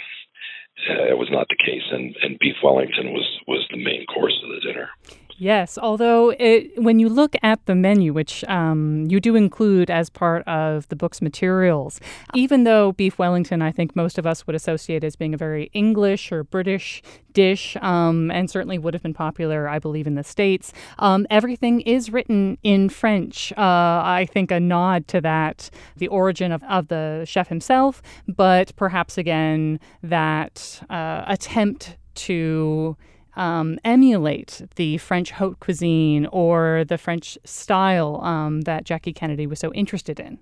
uh, 0.91 1.09
it 1.09 1.17
was 1.17 1.29
not 1.31 1.49
the 1.49 1.57
case, 1.57 1.89
and, 1.91 2.15
and 2.21 2.39
beef 2.39 2.57
Wellington 2.63 3.13
was 3.13 3.25
was 3.49 3.67
the 3.71 3.83
main 3.83 4.05
course 4.07 4.39
of 4.45 4.51
the 4.51 4.61
dinner. 4.61 4.91
Yes, 5.39 5.77
although 5.77 6.31
it, 6.39 6.83
when 6.83 6.99
you 6.99 7.11
look 7.11 7.37
at 7.43 7.65
the 7.67 7.75
menu, 7.75 8.15
which 8.15 8.43
um, 8.45 9.07
you 9.09 9.21
do 9.21 9.37
include 9.37 9.91
as 9.91 10.09
part 10.09 10.47
of 10.49 10.89
the 10.89 10.97
book's 10.97 11.21
materials, 11.21 12.01
even 12.35 12.65
though 12.65 12.93
beef 12.93 13.19
Wellington, 13.19 13.61
I 13.61 13.71
think 13.71 13.95
most 13.95 14.17
of 14.17 14.27
us 14.27 14.47
would 14.47 14.57
associate 14.57 15.05
as 15.05 15.15
being 15.15 15.35
a 15.35 15.37
very 15.37 15.69
English 15.75 16.33
or 16.33 16.43
British 16.43 17.03
dish, 17.35 17.77
um, 17.83 18.31
and 18.31 18.49
certainly 18.49 18.79
would 18.79 18.95
have 18.95 19.03
been 19.03 19.13
popular, 19.13 19.69
I 19.69 19.79
believe, 19.79 20.07
in 20.07 20.15
the 20.15 20.25
States, 20.25 20.73
um, 20.99 21.27
everything 21.29 21.83
is 21.83 22.11
written 22.11 22.57
in 22.63 22.89
French. 22.89 23.53
Uh, 23.53 23.61
I 23.61 24.27
think 24.33 24.51
a 24.51 24.59
nod 24.59 25.07
to 25.09 25.21
that, 25.21 25.69
the 25.97 26.09
origin 26.09 26.51
of, 26.51 26.63
of 26.65 26.89
the 26.89 27.25
chef 27.29 27.49
himself, 27.49 28.01
but 28.27 28.75
perhaps 28.77 29.19
again 29.19 29.81
that 30.03 30.81
uh, 30.89 31.25
attempt 31.27 31.99
to 32.15 32.97
um, 33.37 33.79
emulate 33.85 34.63
the 34.77 34.99
French 34.99 35.31
haute 35.31 35.61
cuisine 35.61 36.27
or 36.27 36.85
the 36.89 36.99
French 36.99 37.39
style 37.45 38.21
um, 38.23 38.63
that 38.63 38.85
Jackie 38.85 39.13
Kennedy 39.13 39.47
was 39.47 39.59
so 39.59 39.73
interested 39.73 40.19
in. 40.19 40.39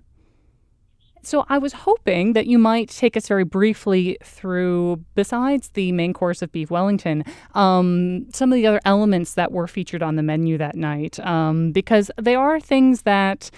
So 1.25 1.43
I 1.49 1.57
was 1.57 1.73
hoping 1.73 2.33
that 2.33 2.45
you 2.45 2.59
might 2.59 2.89
take 2.89 3.17
us 3.17 3.27
very 3.27 3.43
briefly 3.43 4.15
through, 4.23 5.03
besides 5.15 5.69
the 5.69 5.91
main 5.91 6.13
course 6.13 6.43
of 6.43 6.51
beef 6.51 6.69
Wellington, 6.69 7.23
um, 7.55 8.27
some 8.31 8.51
of 8.51 8.55
the 8.57 8.67
other 8.67 8.79
elements 8.85 9.33
that 9.33 9.51
were 9.51 9.65
featured 9.65 10.03
on 10.03 10.17
the 10.17 10.23
menu 10.23 10.59
that 10.59 10.75
night, 10.75 11.19
um, 11.21 11.71
because 11.71 12.11
they 12.21 12.35
are 12.35 12.59
things 12.59 13.01
that 13.03 13.49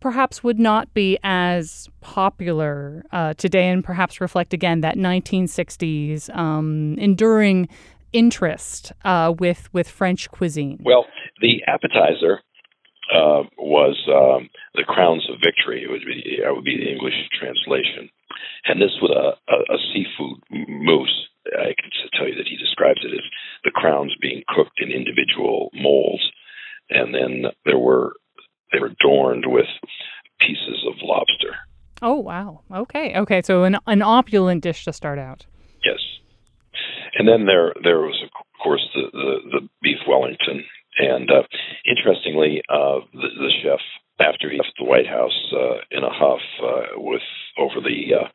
perhaps 0.00 0.42
would 0.42 0.58
not 0.58 0.94
be 0.94 1.18
as 1.22 1.90
popular 2.00 3.04
uh, 3.12 3.34
today 3.34 3.68
and 3.68 3.84
perhaps 3.84 4.18
reflect 4.20 4.54
again 4.54 4.80
that 4.80 4.96
1960s 4.96 6.34
um, 6.34 6.94
enduring 6.98 7.68
interest 8.12 8.92
uh, 9.04 9.32
with 9.38 9.72
with 9.72 9.88
French 9.88 10.30
cuisine? 10.30 10.80
Well, 10.84 11.06
the 11.40 11.62
appetizer 11.66 12.40
uh, 13.12 13.42
was 13.56 13.96
um, 14.08 14.48
the 14.74 14.84
crowns 14.84 15.26
of 15.30 15.40
victory. 15.42 15.82
It 15.84 15.90
would 15.90 16.04
be 16.04 16.22
it 16.24 16.54
would 16.54 16.64
be 16.64 16.76
the 16.76 16.90
English 16.90 17.14
translation, 17.38 18.10
and 18.66 18.80
this 18.80 18.96
was 19.00 19.12
a, 19.12 19.52
a, 19.52 19.56
a 19.74 19.78
seafood 19.92 20.42
mousse. 20.50 21.28
I 21.48 21.72
can 21.80 21.90
tell 22.12 22.28
you 22.28 22.34
that 22.34 22.46
he 22.46 22.56
describes 22.56 23.00
it 23.02 23.14
as 23.14 23.24
the 23.64 23.70
crowns 23.70 24.14
being 24.20 24.42
cooked 24.54 24.80
in 24.80 24.90
individual 24.90 25.70
molds, 25.72 26.22
and 26.90 27.14
then 27.14 27.50
there 27.64 27.78
were 27.78 28.12
they 28.72 28.78
were 28.78 28.92
adorned 29.00 29.44
with 29.46 29.68
pieces 30.40 30.84
of 30.86 30.94
lobster. 31.02 31.56
Oh 32.02 32.16
wow! 32.16 32.60
Okay, 32.70 33.16
okay. 33.18 33.42
So 33.42 33.64
an 33.64 33.78
an 33.86 34.02
opulent 34.02 34.62
dish 34.62 34.84
to 34.84 34.92
start 34.92 35.18
out. 35.18 35.46
And 37.18 37.26
then 37.26 37.46
there 37.46 37.74
there 37.82 38.00
was 38.00 38.16
of 38.22 38.30
course 38.62 38.86
the 38.94 39.10
the, 39.12 39.34
the 39.50 39.68
beef 39.82 39.98
Wellington, 40.06 40.64
and 40.98 41.30
uh, 41.30 41.42
interestingly, 41.84 42.62
uh, 42.70 43.02
the, 43.12 43.28
the 43.34 43.52
chef 43.62 43.80
after 44.20 44.50
he 44.50 44.58
left 44.58 44.74
the 44.78 44.86
White 44.86 45.06
House 45.06 45.38
uh, 45.54 45.82
in 45.90 46.02
a 46.02 46.10
huff 46.10 46.42
uh, 46.62 46.98
with 46.98 47.26
over 47.58 47.80
the 47.82 48.14
uh, 48.14 48.28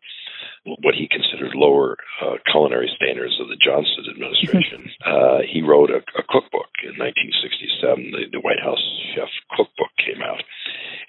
what 0.84 0.96
he 0.96 1.12
considered 1.12 1.56
lower 1.56 1.98
uh, 2.24 2.40
culinary 2.52 2.90
standards 2.96 3.36
of 3.40 3.48
the 3.48 3.60
Johnson 3.60 4.08
administration. 4.10 4.92
uh, 5.06 5.40
he 5.44 5.62
wrote 5.62 5.92
a, 5.92 6.00
a 6.16 6.24
cookbook 6.24 6.72
in 6.84 6.96
1967. 6.96 8.12
The, 8.12 8.24
the 8.32 8.44
White 8.44 8.64
House 8.64 8.84
chef 9.16 9.32
cookbook 9.52 9.92
came 10.00 10.24
out, 10.24 10.44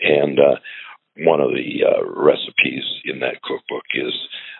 and 0.02 0.38
uh, 0.38 0.58
one 1.18 1.40
of 1.40 1.50
the 1.50 1.84
uh, 1.84 2.04
recipes 2.20 2.84
in 3.04 3.20
that 3.20 3.42
cookbook 3.42 3.84
is 3.94 4.12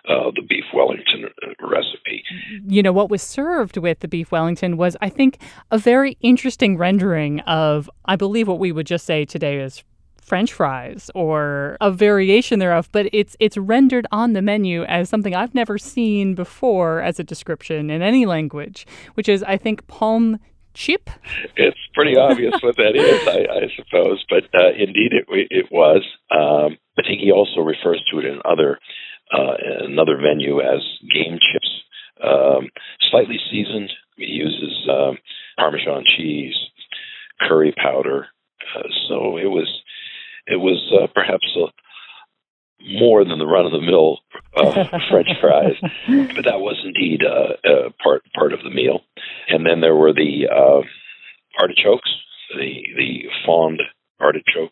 uh, 0.07 0.31
the 0.35 0.41
beef 0.41 0.65
Wellington 0.73 1.25
recipe. 1.61 2.23
You 2.67 2.83
know, 2.83 2.93
what 2.93 3.09
was 3.09 3.21
served 3.21 3.77
with 3.77 3.99
the 3.99 4.07
beef 4.07 4.31
Wellington 4.31 4.77
was, 4.77 4.95
I 5.01 5.09
think, 5.09 5.39
a 5.71 5.77
very 5.77 6.17
interesting 6.21 6.77
rendering 6.77 7.41
of, 7.41 7.89
I 8.05 8.15
believe, 8.15 8.47
what 8.47 8.59
we 8.59 8.71
would 8.71 8.87
just 8.87 9.05
say 9.05 9.25
today 9.25 9.59
is 9.59 9.83
French 10.21 10.53
fries 10.53 11.11
or 11.13 11.77
a 11.81 11.91
variation 11.91 12.57
thereof, 12.57 12.89
but 12.91 13.07
it's 13.13 13.35
it's 13.39 13.57
rendered 13.57 14.07
on 14.11 14.33
the 14.33 14.41
menu 14.41 14.83
as 14.85 15.07
something 15.07 15.35
I've 15.35 15.53
never 15.53 15.77
seen 15.77 16.33
before 16.33 17.01
as 17.01 17.19
a 17.19 17.23
description 17.23 17.91
in 17.91 18.01
any 18.01 18.25
language, 18.25 18.87
which 19.13 19.29
is 19.29 19.43
I 19.43 19.57
think 19.57 19.85
pomme 19.85 20.39
chip. 20.75 21.09
It's 21.55 21.79
pretty 21.93 22.17
obvious 22.17 22.53
what 22.61 22.75
that 22.77 22.95
is, 22.95 23.27
I, 23.27 23.47
I 23.49 23.67
suppose, 23.75 24.23
but 24.29 24.43
uh, 24.53 24.71
indeed 24.77 25.13
it 25.13 25.25
it 25.49 25.71
was. 25.71 26.03
Um, 26.29 26.77
I 26.97 27.01
think 27.01 27.21
he 27.21 27.31
also 27.31 27.61
refers 27.61 28.03
to 28.11 28.19
it 28.19 28.25
in 28.25 28.39
other 28.45 28.79
uh, 29.33 29.55
another 29.87 30.17
venue 30.17 30.61
as 30.61 30.81
game 31.01 31.39
chips, 31.41 31.69
um, 32.23 32.69
slightly 33.09 33.39
seasoned. 33.51 33.91
He 34.17 34.25
uses 34.25 34.87
um, 34.89 35.17
Parmesan 35.57 36.03
cheese, 36.17 36.55
curry 37.41 37.73
powder. 37.75 38.27
Uh, 38.75 38.87
so 39.07 39.37
it 39.37 39.49
was 39.49 39.69
it 40.47 40.57
was 40.57 40.79
uh, 40.93 41.07
perhaps 41.13 41.45
a, 41.57 41.65
more 42.81 43.23
than 43.23 43.39
the 43.39 43.45
run 43.47 43.65
of 43.65 43.71
the 43.71 43.81
mill 43.81 44.19
uh, 44.55 44.99
French 45.09 45.29
fries, 45.41 45.75
but 46.35 46.45
that 46.45 46.59
was 46.59 46.81
indeed 46.83 47.21
uh, 47.23 47.67
uh, 47.67 47.89
part 48.01 48.23
part 48.33 48.53
of 48.53 48.59
the 48.63 48.69
meal. 48.69 49.01
And 49.47 49.65
then 49.65 49.81
there 49.81 49.95
were 49.95 50.13
the 50.13 50.47
uh, 50.51 50.81
artichokes, 51.59 52.09
the 52.55 52.83
the 52.95 53.23
fond 53.45 53.81
artichoke, 54.19 54.71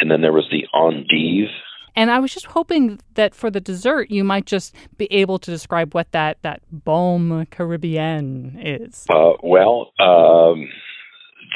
and 0.00 0.10
then 0.10 0.20
there 0.20 0.32
was 0.32 0.48
the 0.50 0.66
endive. 0.74 1.50
And 1.96 2.10
I 2.10 2.20
was 2.20 2.32
just 2.32 2.46
hoping 2.46 3.00
that 3.14 3.34
for 3.34 3.50
the 3.50 3.60
dessert, 3.60 4.10
you 4.10 4.22
might 4.22 4.46
just 4.46 4.74
be 4.96 5.06
able 5.12 5.38
to 5.40 5.50
describe 5.50 5.92
what 5.92 6.12
that 6.12 6.38
that 6.42 6.62
bombe 6.70 7.46
caribbean 7.50 8.58
is. 8.62 9.06
Uh, 9.10 9.32
well, 9.42 9.92
um, 9.98 10.68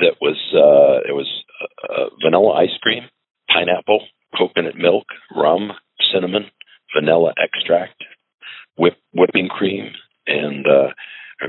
that 0.00 0.16
was 0.20 0.36
uh, 0.52 1.08
it 1.08 1.12
was 1.14 1.28
uh, 1.88 2.06
vanilla 2.22 2.54
ice 2.54 2.76
cream, 2.82 3.04
pineapple, 3.48 4.00
coconut 4.36 4.76
milk, 4.76 5.06
rum, 5.34 5.72
cinnamon, 6.12 6.46
vanilla 6.94 7.32
extract, 7.42 8.02
whip, 8.76 8.96
whipping 9.14 9.48
cream, 9.48 9.92
and 10.26 10.66
uh, 10.66 10.88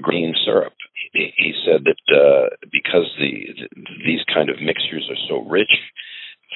green 0.02 0.34
syrup. 0.46 0.74
He, 1.14 1.32
he 1.38 1.54
said 1.66 1.86
that 1.86 2.16
uh, 2.16 2.56
because 2.72 3.10
the, 3.20 3.48
the 3.56 3.68
these 4.06 4.22
kind 4.34 4.50
of 4.50 4.62
mixtures 4.62 5.10
are 5.10 5.22
so 5.30 5.48
rich 5.48 5.72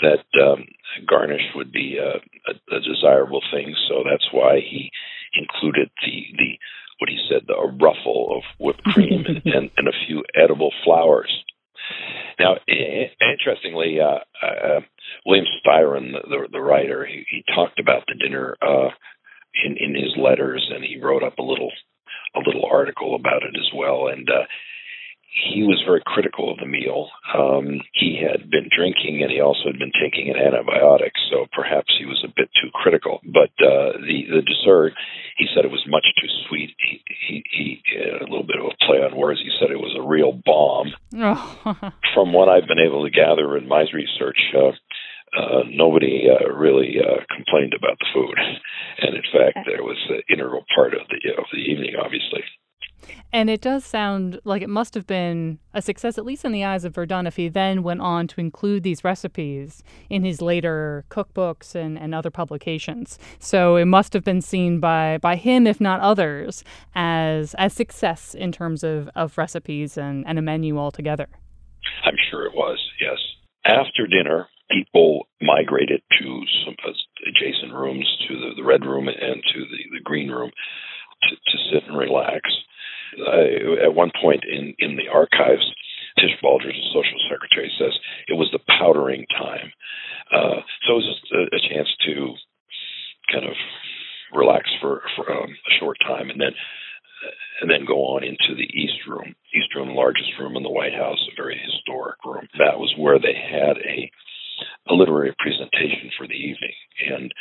that 0.01 0.25
um, 0.41 0.65
garnish 1.07 1.43
would 1.55 1.71
be 1.71 1.97
a, 1.97 2.19
a, 2.51 2.77
a 2.77 2.79
desirable 2.79 3.41
thing. 3.51 3.75
So 3.87 4.03
that's 4.09 4.27
why 4.31 4.59
he 4.59 4.89
included 5.33 5.89
the 6.01 6.23
the 6.37 6.51
what 6.99 7.09
he 7.09 7.17
said 7.29 7.43
the, 7.47 7.53
a 7.53 7.67
ruffle 7.67 8.37
of 8.37 8.43
whipped 8.59 8.83
cream 8.83 9.25
and, 9.27 9.37
and, 9.45 9.69
and 9.77 9.87
a 9.87 9.99
few 10.07 10.23
edible 10.35 10.71
flowers. 10.83 11.31
Now, 12.39 12.55
interestingly, 12.67 13.99
uh, 13.99 14.19
uh, 14.45 14.79
William 15.25 15.45
Styron, 15.59 16.11
the, 16.11 16.47
the 16.51 16.61
writer, 16.61 17.05
he, 17.05 17.25
he 17.29 17.43
talked 17.53 17.79
about 17.79 18.03
the 18.07 18.15
dinner 18.15 18.55
uh, 18.61 18.89
in 19.65 19.77
in 19.77 19.95
his 19.95 20.15
letters, 20.17 20.69
and 20.73 20.83
he 20.83 20.99
wrote 20.99 21.23
up 21.23 21.37
a 21.37 21.43
little 21.43 21.71
a 22.35 22.39
little 22.39 22.65
article 22.71 23.15
about 23.15 23.43
it 23.43 23.55
as 23.57 23.69
well. 23.75 24.07
And 24.07 24.29
uh, 24.29 24.45
he 25.29 25.63
was 25.63 25.81
very 25.85 26.01
critical 26.05 26.51
of 26.51 26.57
the 26.57 26.65
meal. 26.65 27.09
Um, 27.33 27.81
he 27.93 28.17
had 28.17 28.49
been 28.49 28.69
drinking 28.73 29.21
and 29.21 29.31
he 29.31 29.41
also 29.41 29.69
had 29.69 29.77
been 29.77 29.93
taking 29.93 30.29
an 30.29 30.41
antibiotic, 30.41 31.13
so 31.29 31.45
perhaps 31.53 31.93
he 31.97 32.05
was 32.05 32.21
a 32.25 32.33
bit 32.33 32.49
too 32.57 32.69
critical. 32.73 33.21
But 33.23 33.53
uh, 33.61 34.01
the 34.01 34.25
the 34.25 34.41
dessert, 34.41 34.93
he 35.37 35.45
said 35.53 35.65
it 35.65 35.71
was 35.71 35.85
much 35.87 36.05
too 36.17 36.29
sweet. 36.47 36.73
He 36.81 37.03
he, 37.05 37.43
he 37.51 37.81
a 37.97 38.25
little 38.25 38.45
bit 38.45 38.57
of 38.57 38.73
a 38.73 38.85
play 38.85 39.05
on 39.05 39.15
words. 39.15 39.39
He 39.41 39.53
said 39.59 39.71
it 39.71 39.79
was 39.79 39.95
a 39.97 40.07
real 40.07 40.33
bomb. 40.33 40.93
Oh. 41.13 41.93
From 42.13 42.33
what 42.33 42.49
I've 42.49 42.67
been 42.67 42.81
able 42.81 43.05
to 43.05 43.11
gather 43.11 43.57
in 43.57 43.67
my 43.67 43.85
research. 43.93 44.39
Uh, 44.55 44.73
uh, 45.29 45.61
nobody 45.69 46.25
uh, 46.25 46.49
really 46.49 46.97
uh, 46.97 47.21
complained 47.29 47.73
about 47.77 47.99
the 47.99 48.09
food, 48.13 48.33
and 49.01 49.13
in 49.13 49.21
fact, 49.29 49.61
there 49.69 49.83
was 49.83 49.97
an 50.09 50.21
integral 50.27 50.65
part 50.73 50.95
of 50.95 51.05
the 51.05 51.21
of 51.37 51.45
the 51.53 51.61
evening, 51.61 51.93
obviously. 52.01 52.41
And 53.31 53.49
it 53.49 53.61
does 53.61 53.85
sound 53.85 54.39
like 54.43 54.61
it 54.61 54.69
must 54.69 54.93
have 54.93 55.05
been 55.05 55.59
a 55.73 55.81
success, 55.81 56.17
at 56.17 56.25
least 56.25 56.45
in 56.45 56.51
the 56.51 56.63
eyes 56.63 56.83
of 56.83 56.95
Verdon, 56.95 57.27
if 57.27 57.35
he 57.35 57.47
then 57.47 57.83
went 57.83 58.01
on 58.01 58.27
to 58.27 58.41
include 58.41 58.83
these 58.83 59.03
recipes 59.03 59.83
in 60.09 60.23
his 60.23 60.41
later 60.41 61.05
cookbooks 61.09 61.75
and, 61.75 61.97
and 61.97 62.15
other 62.15 62.31
publications. 62.31 63.19
So 63.39 63.75
it 63.75 63.85
must 63.85 64.13
have 64.13 64.23
been 64.23 64.41
seen 64.41 64.79
by, 64.79 65.17
by 65.19 65.35
him, 65.35 65.67
if 65.67 65.79
not 65.79 65.99
others, 65.99 66.63
as 66.95 67.55
as 67.55 67.73
success 67.73 68.33
in 68.33 68.51
terms 68.51 68.83
of, 68.83 69.09
of 69.15 69.37
recipes 69.37 69.97
and, 69.97 70.25
and 70.27 70.39
a 70.39 70.41
menu 70.41 70.77
altogether. 70.77 71.27
I'm 72.03 72.15
sure 72.29 72.45
it 72.45 72.53
was, 72.53 72.79
yes. 72.99 73.17
After 73.65 74.07
dinner, 74.07 74.47
people 74.71 75.27
migrated 75.41 76.01
to 76.19 76.41
some 76.65 76.75
adjacent 77.27 77.73
rooms, 77.73 78.05
to 78.27 78.35
the, 78.35 78.49
the 78.57 78.63
red 78.63 78.85
room 78.85 79.07
and 79.07 79.43
to 79.53 79.59
the, 79.59 79.97
the 79.97 80.03
green 80.03 80.29
room, 80.29 80.51
to, 81.23 81.35
to 81.35 81.57
sit 81.71 81.83
and 81.87 81.97
relax. 81.97 82.41
Uh, 83.17 83.85
at 83.85 83.93
one 83.93 84.11
point 84.21 84.43
in, 84.45 84.73
in 84.79 84.95
the 84.95 85.07
archives, 85.07 85.65
Tish 86.17 86.35
Baldrige, 86.43 86.75
the 86.75 86.93
social 86.93 87.19
secretary, 87.29 87.71
says 87.79 87.93
it 88.27 88.33
was 88.33 88.49
the 88.51 88.59
powdering 88.67 89.25
time. 89.31 89.71
Uh, 90.31 90.61
so 90.85 90.93
it 90.93 90.99
was 91.01 91.09
just 91.09 91.33
a, 91.33 91.41
a, 91.55 91.59
chance 91.73 91.89
to 92.05 92.35
kind 93.31 93.45
of 93.45 93.55
relax 94.33 94.69
for, 94.81 95.01
for 95.15 95.31
um, 95.31 95.49
a 95.49 95.73
short 95.79 95.97
time 96.05 96.29
and 96.29 96.39
then 96.39 96.53
and 97.61 97.69
then 97.69 97.85
go 97.85 98.15
on 98.15 98.23
into 98.23 98.55
the 98.55 98.69
East 98.71 99.03
Room. 99.07 99.35
East 99.53 99.75
Room, 99.75 99.95
largest 99.95 100.31
room 100.39 100.55
in 100.55 100.63
the 100.63 100.71
White 100.71 100.93
House, 100.93 101.19
a 101.27 101.35
very 101.35 101.59
historic 101.59 102.15
room. 102.23 102.47
That 102.57 102.79
was 102.79 102.93
where 102.97 103.19
they 103.19 103.35
had 103.35 103.75
a 103.77 104.09
a 104.89 104.93
literary 104.93 105.33
presentation 105.39 106.11
for 106.17 106.27
the 106.27 106.35
evening, 106.35 106.75
and 106.99 107.33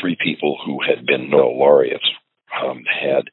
three 0.00 0.16
people 0.22 0.58
who 0.64 0.80
had 0.80 1.06
been 1.06 1.30
Nobel 1.30 1.58
laureates 1.58 2.08
um, 2.52 2.84
had 2.88 3.28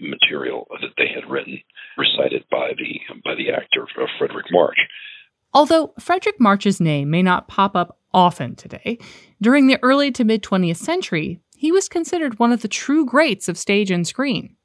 material 0.00 0.66
that 0.80 0.94
they 0.96 1.08
had 1.14 1.28
written 1.30 1.58
recited 1.96 2.44
by 2.50 2.72
the 2.76 3.00
by 3.24 3.34
the 3.34 3.50
actor 3.50 3.86
uh, 4.00 4.06
Fredric 4.18 4.50
March. 4.50 4.78
Although 5.52 5.88
Fredric 6.00 6.38
March's 6.38 6.80
name 6.80 7.10
may 7.10 7.22
not 7.22 7.48
pop 7.48 7.74
up 7.74 7.98
often 8.12 8.54
today, 8.54 8.98
during 9.40 9.66
the 9.66 9.78
early 9.82 10.10
to 10.12 10.24
mid 10.24 10.42
20th 10.42 10.76
century, 10.76 11.40
he 11.56 11.72
was 11.72 11.88
considered 11.88 12.38
one 12.38 12.52
of 12.52 12.62
the 12.62 12.68
true 12.68 13.04
greats 13.04 13.48
of 13.48 13.58
stage 13.58 13.90
and 13.90 14.06
screen. 14.06 14.56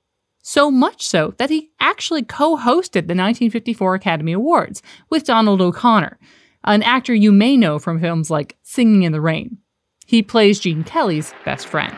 So 0.42 0.70
much 0.70 1.06
so 1.06 1.34
that 1.40 1.50
he 1.50 1.72
actually 1.80 2.24
co 2.24 2.56
hosted 2.56 3.08
the 3.08 3.16
1954 3.16 3.96
Academy 3.96 4.32
Awards 4.32 4.82
with 5.10 5.24
Donald 5.26 5.60
O'Connor, 5.60 6.20
an 6.64 6.84
actor 6.84 7.14
you 7.14 7.32
may 7.32 7.58
know 7.58 7.80
from 7.80 8.00
films 8.00 8.30
like 8.30 8.56
Singing 8.62 9.04
in 9.04 9.12
the 9.12 9.22
Rain. 9.22 9.58
He 10.06 10.22
plays 10.22 10.60
Gene 10.60 10.84
Kelly's 10.84 11.34
best 11.46 11.68
friend. 11.68 11.96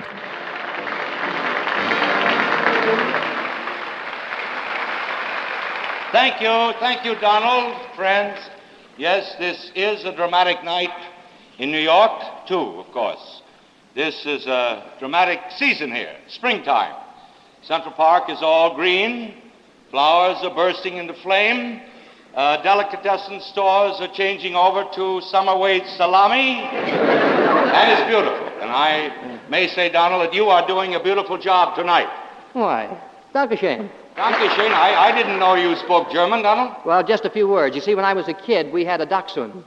Thank 6.11 6.39
you, 6.41 6.73
thank 6.79 7.03
you, 7.03 7.19
Donald, 7.19 7.75
friends. 7.93 8.39
Yes, 8.97 9.35
this 9.39 9.71
is 9.75 10.05
a 10.05 10.15
dramatic 10.15 10.63
night 10.63 10.89
in 11.59 11.69
New 11.69 11.81
York, 11.81 12.47
too, 12.47 12.79
of 12.79 12.89
course. 12.93 13.41
This 13.93 14.25
is 14.25 14.45
a 14.47 14.93
dramatic 14.99 15.41
season 15.57 15.91
here, 15.91 16.15
springtime. 16.29 16.95
Central 17.61 17.93
Park 17.93 18.29
is 18.29 18.37
all 18.41 18.73
green, 18.73 19.33
flowers 19.91 20.37
are 20.43 20.55
bursting 20.55 20.95
into 20.95 21.13
flame, 21.15 21.81
uh, 22.35 22.63
delicatessen 22.63 23.41
stores 23.41 23.99
are 23.99 24.13
changing 24.13 24.55
over 24.55 24.85
to 24.95 25.19
summer 25.23 25.55
salami, 25.97 26.61
and 26.61 27.91
it's 27.91 28.09
beautiful. 28.09 28.47
And 28.61 28.71
I 28.71 29.49
may 29.49 29.67
say, 29.67 29.89
Donald, 29.91 30.25
that 30.25 30.33
you 30.33 30.45
are 30.45 30.65
doing 30.65 30.95
a 30.95 31.03
beautiful 31.03 31.37
job 31.37 31.75
tonight. 31.75 32.07
Why? 32.53 32.97
Dankeschön. 34.17 34.49
Dankeschön. 34.49 34.71
I, 34.73 35.10
I 35.10 35.12
didn't 35.12 35.38
know 35.39 35.56
you 35.56 35.75
spoke 35.75 36.12
German, 36.12 36.41
Donald. 36.41 36.71
Well, 36.86 37.03
just 37.03 37.25
a 37.25 37.30
few 37.30 37.47
words. 37.47 37.75
You 37.75 37.82
see, 37.82 37.95
when 37.95 38.06
I 38.06 38.13
was 38.13 38.27
a 38.27 38.34
kid, 38.34 38.73
we 38.73 38.84
had 38.84 38.99
a 38.99 39.06
dachshund. 39.06 39.63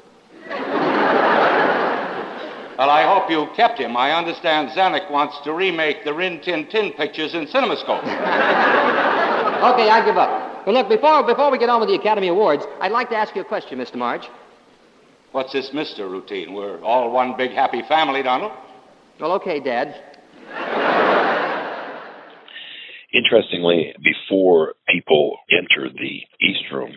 Well, 2.78 2.90
I 2.90 3.02
hope 3.04 3.30
you 3.30 3.46
kept 3.54 3.78
him. 3.78 3.96
I 3.96 4.12
understand 4.12 4.70
Zanuck 4.70 5.10
wants 5.10 5.38
to 5.44 5.52
remake 5.52 6.02
the 6.04 6.14
Rin 6.14 6.40
Tin 6.40 6.66
Tin 6.66 6.92
pictures 6.92 7.34
in 7.34 7.46
CinemaScope. 7.46 8.02
okay, 9.72 9.88
I 9.90 10.02
give 10.04 10.16
up. 10.16 10.66
Well, 10.66 10.74
look, 10.74 10.88
before, 10.88 11.22
before 11.24 11.50
we 11.50 11.58
get 11.58 11.68
on 11.68 11.80
with 11.80 11.90
the 11.90 11.94
Academy 11.94 12.28
Awards, 12.28 12.64
I'd 12.80 12.90
like 12.92 13.10
to 13.10 13.16
ask 13.16 13.36
you 13.36 13.42
a 13.42 13.44
question, 13.44 13.78
Mr. 13.78 13.96
March. 13.96 14.26
What's 15.32 15.52
this 15.52 15.70
Mr. 15.70 16.10
routine? 16.10 16.54
We're 16.54 16.82
all 16.82 17.10
one 17.12 17.36
big 17.36 17.52
happy 17.52 17.82
family, 17.82 18.22
Donald. 18.22 18.52
Well, 19.20 19.32
okay, 19.32 19.60
Dad. 19.60 19.94
Interestingly, 23.12 23.92
before 24.02 24.74
people 24.88 25.38
entered 25.50 25.94
the 25.94 26.22
East 26.40 26.64
Room, 26.72 26.94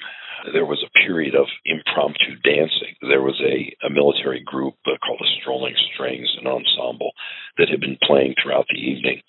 there 0.52 0.66
was 0.66 0.84
a 0.84 1.00
period 1.00 1.36
of 1.36 1.48
impromptu 1.66 2.36
dancing. 2.44 3.00
There 3.02 3.22
was 3.22 3.40
a, 3.40 3.72
a 3.86 3.90
military 3.90 4.44
group 4.44 4.76
uh, 4.86 5.00
called 5.00 5.20
the 5.20 5.34
Strolling 5.40 5.76
Strings, 5.94 6.28
an 6.40 6.48
ensemble 6.48 7.12
that 7.58 7.70
had 7.70 7.80
been 7.80 7.98
playing 8.04 8.36
throughout 8.36 8.68
the 8.70 8.80
evening. 8.80 9.22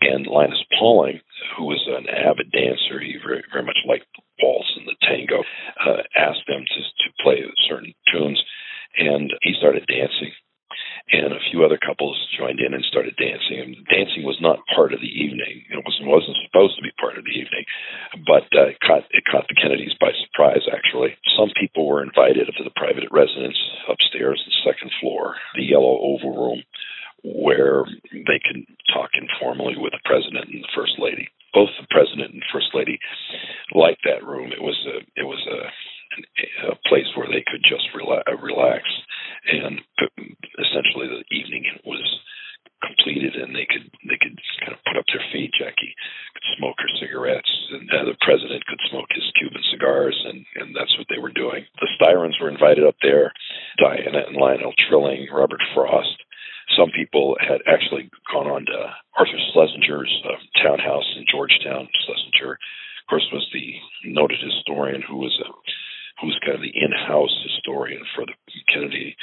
And 0.00 0.26
Linus 0.26 0.62
Pauling, 0.78 1.20
who 1.56 1.64
was 1.64 1.82
an 1.90 2.08
avid 2.08 2.52
dancer, 2.52 3.00
he 3.00 3.18
very, 3.18 3.42
very 3.52 3.64
much 3.64 3.82
liked 3.86 4.06
the 4.14 4.22
waltz 4.42 4.70
and 4.76 4.86
the 4.86 4.96
tango, 5.02 5.42
uh, 5.84 6.06
asked 6.16 6.46
them 6.46 6.64
to, 6.64 6.80
to 6.80 7.22
play 7.22 7.42
certain 7.68 7.92
tunes. 8.12 8.40
And 8.96 9.32
he 9.42 9.54
started 9.58 9.86
dancing 9.86 10.32
few 11.50 11.66
other 11.66 11.78
couples 11.78 12.16
joined 12.38 12.62
in 12.62 12.72
and 12.72 12.84
started 12.86 13.18
dancing. 13.18 13.58
And 13.60 13.74
dancing 13.90 14.22
was 14.22 14.38
not 14.40 14.62
part 14.74 14.94
of 14.94 15.02
the 15.02 15.10
evening; 15.10 15.66
it 15.68 15.82
was, 15.82 15.98
wasn't 16.06 16.38
supposed 16.46 16.78
to 16.78 16.86
be 16.86 16.94
part 16.96 17.18
of 17.18 17.26
the 17.26 17.36
evening, 17.36 17.66
but 18.24 18.46
uh, 18.54 18.70
it 18.70 18.80
caught 18.80 19.04
it 19.10 19.26
caught 19.26 19.50
the 19.50 19.58
Kennedys 19.58 19.98
by 20.00 20.14
surprise. 20.24 20.62
Actually, 20.70 21.18
some 21.34 21.50
people 21.58 21.86
were 21.86 22.02
invited 22.02 22.46
to 22.46 22.64
the 22.64 22.78
private 22.78 23.10
residence 23.10 23.58
upstairs, 23.90 24.40
the 24.46 24.70
second 24.70 24.90
floor, 25.02 25.34
the 25.58 25.66
Yellow 25.66 25.98
Oval 25.98 26.32
Room, 26.32 26.60
where 27.24 27.84
they 28.12 28.40
could 28.40 28.64
talk 28.94 29.10
informally 29.18 29.74
with 29.76 29.92
the 29.92 30.06
president 30.06 30.48
and 30.48 30.62
the 30.62 30.74
first 30.74 30.96
lady. 30.98 31.28
Both 31.52 31.70
the 31.80 31.86
president 31.90 32.32
and 32.32 32.42
first 32.54 32.70
lady 32.74 32.98
liked 33.74 34.06
that 34.06 34.22
room. 34.22 34.54
It 34.54 34.62
was 34.62 34.78
a 34.86 35.02
it 35.18 35.26
was 35.26 35.42
a 35.50 35.68
a 36.66 36.74
place 36.88 37.06
where 37.14 37.28
they 37.28 37.44
could 37.46 37.62
just 37.62 37.86
rela- 37.94 38.26
relax 38.42 38.82
and 39.46 39.80
essentially 40.80 41.08
the 41.08 41.24
evening 41.36 41.64
was 41.84 42.02
completed 42.80 43.36
and 43.36 43.52
they 43.52 43.68
could 43.68 43.84
they 44.08 44.16
could 44.16 44.36
kind 44.64 44.72
of 44.72 44.80
put 44.88 44.96
up 44.96 45.04
their 45.12 45.24
feet. 45.32 45.52
Jackie 45.52 45.92
could 46.32 46.48
smoke 46.56 46.80
her 46.80 46.92
cigarettes 46.96 47.52
and 47.76 47.84
uh, 47.92 48.08
the 48.08 48.16
president 48.24 48.64
could 48.64 48.80
smoke 48.88 49.08
his 49.12 49.28
Cuban 49.36 49.60
cigars 49.68 50.16
and 50.24 50.44
and 50.56 50.72
that's 50.72 50.96
what 50.96 51.06
they 51.12 51.20
were 51.20 51.32
doing. 51.32 51.64
The 51.80 51.92
Styrons 52.00 52.36
were 52.40 52.48
invited 52.48 52.84
up 52.84 52.96
there. 53.04 53.32
Diana 53.76 54.24
and 54.28 54.36
Lionel 54.36 54.72
Trilling, 54.88 55.28
Robert 55.32 55.60
Frost. 55.74 56.16
Some 56.78 56.90
people 56.94 57.36
had 57.40 57.60
actually 57.66 58.08
gone 58.32 58.46
on 58.46 58.64
to 58.64 58.78
Arthur 59.18 59.40
Schlesinger's 59.52 60.14
uh, 60.24 60.38
townhouse 60.62 61.08
in 61.18 61.26
Georgetown. 61.26 61.90
Schlesinger, 62.06 62.54
of 62.54 63.04
course, 63.10 63.26
was 63.32 63.44
the 63.52 63.74
noted 64.06 64.38
historian 64.40 65.02
who 65.02 65.18
was 65.18 65.36
a 65.44 65.50
who 66.20 66.28
was 66.28 66.38
kind 66.44 66.54
of 66.54 66.60
the 66.60 66.76
in-house 66.76 67.32
historian 67.48 68.04
for 68.14 68.24
the 68.24 68.36
Kennedy 68.72 69.16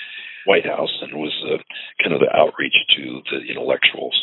White 0.47 0.65
House 0.65 0.91
and 1.01 1.13
was 1.13 1.35
uh, 1.45 1.57
kind 2.01 2.15
of 2.15 2.21
the 2.21 2.35
outreach 2.35 2.73
to 2.95 3.21
the 3.31 3.51
intellectuals. 3.51 4.15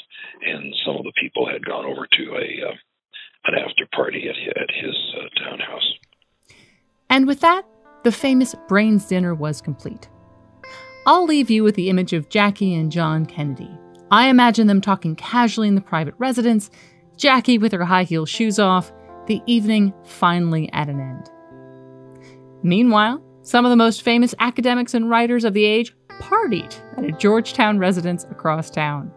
And 0.43 0.75
some 0.85 0.97
of 0.97 1.05
the 1.05 1.13
people 1.21 1.47
had 1.47 1.65
gone 1.65 1.85
over 1.85 2.09
to 2.11 2.25
a 2.33 2.71
uh, 2.71 2.75
an 3.47 3.55
after 3.55 3.87
party 3.95 4.25
at 4.29 4.37
at 4.61 4.71
his 4.71 4.97
uh, 5.17 5.45
townhouse. 5.45 5.93
And 7.11 7.27
with 7.27 7.41
that, 7.41 7.63
the 8.03 8.13
famous 8.13 8.55
Brains 8.69 9.07
dinner 9.07 9.35
was 9.35 9.61
complete. 9.61 10.09
I'll 11.07 11.27
leave 11.27 11.51
you 11.51 11.63
with 11.63 11.75
the 11.75 11.91
image 11.91 12.15
of 12.15 12.31
Jackie 12.31 12.75
and 12.75 12.91
John 12.91 13.27
Kennedy. 13.27 13.71
I 14.11 14.29
imagine 14.29 14.67
them 14.67 14.81
talking 14.81 15.17
casually 15.17 15.69
in 15.69 15.75
the 15.75 15.81
private 15.81 16.15
residence, 16.19 16.71
Jackie 17.17 17.59
with 17.59 17.73
her 17.73 17.85
high 17.85 18.05
heel 18.05 18.25
shoes 18.25 18.59
off, 18.59 18.91
the 19.27 19.43
evening 19.47 19.93
finally 20.05 20.71
at 20.73 20.89
an 20.89 21.01
end. 21.01 21.31
Meanwhile, 22.63 23.23
some 23.43 23.67
of 23.67 23.71
the 23.71 23.77
most 23.77 24.03
famous 24.03 24.35
academics 24.39 24.95
and 24.95 25.11
writers 25.11 25.45
of 25.45 25.53
the 25.53 25.67
age 25.67 25.95
partied 26.21 26.75
at 26.97 27.05
a 27.05 27.13
Georgetown 27.13 27.79
residence 27.79 28.25
across 28.25 28.71
town. 28.71 29.13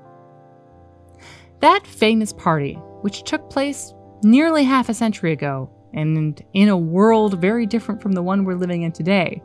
That 1.60 1.88
famous 1.88 2.34
party, 2.34 2.74
which 3.02 3.24
took 3.24 3.50
place 3.50 3.94
nearly 4.24 4.64
half 4.64 4.90
a 4.90 4.94
century 4.94 5.32
ago, 5.32 5.70
and 5.94 6.44
in 6.54 6.70
a 6.70 6.78
world 6.78 7.42
very 7.42 7.66
different 7.66 8.02
from 8.02 8.12
the 8.12 8.22
one 8.22 8.44
we're 8.44 8.56
living 8.56 8.84
in 8.84 8.92
today, 8.92 9.42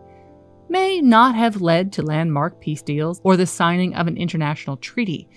may 0.69 1.01
not 1.01 1.35
have 1.35 1.61
led 1.61 1.93
to 1.93 2.03
landmark 2.03 2.61
peace 2.61 2.83
deals 2.83 3.21
or 3.25 3.37
the 3.37 3.47
signing 3.47 3.95
of 3.95 4.07
an 4.07 4.17
international 4.17 4.77
treaty. 4.77 5.29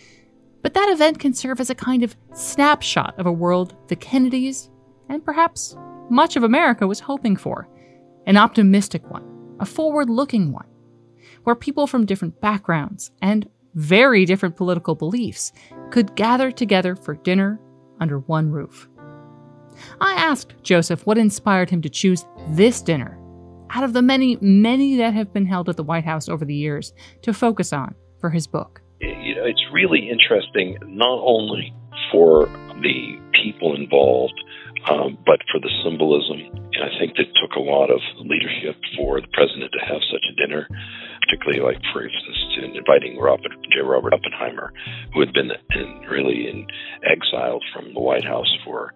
But 0.62 0.74
that 0.74 0.90
event 0.90 1.20
can 1.20 1.34
serve 1.34 1.60
as 1.60 1.70
a 1.70 1.76
kind 1.76 2.04
of 2.04 2.16
snapshot 2.34 3.20
of 3.20 3.26
a 3.26 3.32
world 3.32 3.76
the 3.88 3.96
Kennedys, 3.96 4.70
and 5.10 5.24
perhaps 5.24 5.76
much 6.10 6.36
of 6.36 6.44
America, 6.44 6.88
was 6.88 7.00
hoping 7.00 7.36
for 7.36 7.68
an 8.26 8.38
optimistic 8.38 9.10
one, 9.10 9.56
a 9.60 9.66
forward 9.66 10.10
looking 10.10 10.52
one, 10.52 10.68
where 11.46 11.56
people 11.56 11.88
from 11.88 12.06
different 12.06 12.40
backgrounds 12.42 13.12
and 13.22 13.50
very 13.76 14.26
different 14.26 14.56
political 14.56 14.96
beliefs 14.96 15.52
could 15.92 16.16
gather 16.16 16.52
together 16.52 16.96
for 16.96 17.16
dinner 17.16 17.60
under 18.00 18.20
one 18.20 18.52
roof. 18.52 18.90
I 20.00 20.14
asked 20.14 20.56
Joseph 20.64 21.06
what 21.06 21.18
inspired 21.18 21.70
him 21.70 21.82
to 21.82 21.90
choose 21.90 22.26
this 22.50 22.82
dinner 22.82 23.20
out 23.72 23.84
of 23.84 23.94
the 23.94 24.02
many, 24.02 24.38
many 24.42 24.96
that 24.98 25.14
have 25.14 25.34
been 25.34 25.46
held 25.46 25.70
at 25.70 25.78
the 25.78 25.84
White 25.84 26.06
House 26.06 26.30
over 26.30 26.46
the 26.46 26.56
years 26.56 26.94
to 27.24 27.34
focus 27.34 27.74
on 27.74 27.96
for 28.20 28.30
his 28.30 28.48
book. 28.48 28.82
You 29.02 29.36
know, 29.36 29.44
it's 29.46 29.64
really 29.74 30.10
interesting 30.10 30.78
not 30.86 31.20
only 31.20 31.74
for 32.12 32.46
the 32.82 33.20
people 33.44 33.76
involved, 33.76 34.40
um, 34.90 35.18
but 35.26 35.40
for 35.52 35.60
the 35.60 35.70
symbolism. 35.84 36.40
And 36.74 36.84
I 36.84 37.00
think 37.00 37.18
that 37.18 37.26
took 37.42 37.56
a 37.58 37.60
lot 37.60 37.90
of 37.90 38.00
leadership 38.20 38.76
for 38.98 39.20
the 39.20 39.28
president 39.34 39.72
to 39.74 39.86
have 39.86 40.02
such 40.12 40.24
a 40.32 40.36
dinner 40.36 40.68
particularly 41.26 41.62
like, 41.62 41.82
for 41.92 42.06
instance, 42.06 42.38
to 42.56 42.78
inviting 42.78 43.18
Robert, 43.18 43.52
J. 43.74 43.82
Robert 43.82 44.14
Oppenheimer, 44.14 44.72
who 45.14 45.20
had 45.20 45.34
been 45.34 45.50
in, 45.50 46.06
really 46.10 46.48
in 46.48 46.68
exiled 47.04 47.64
from 47.74 47.94
the 47.94 48.00
White 48.00 48.26
House 48.26 48.50
for 48.64 48.94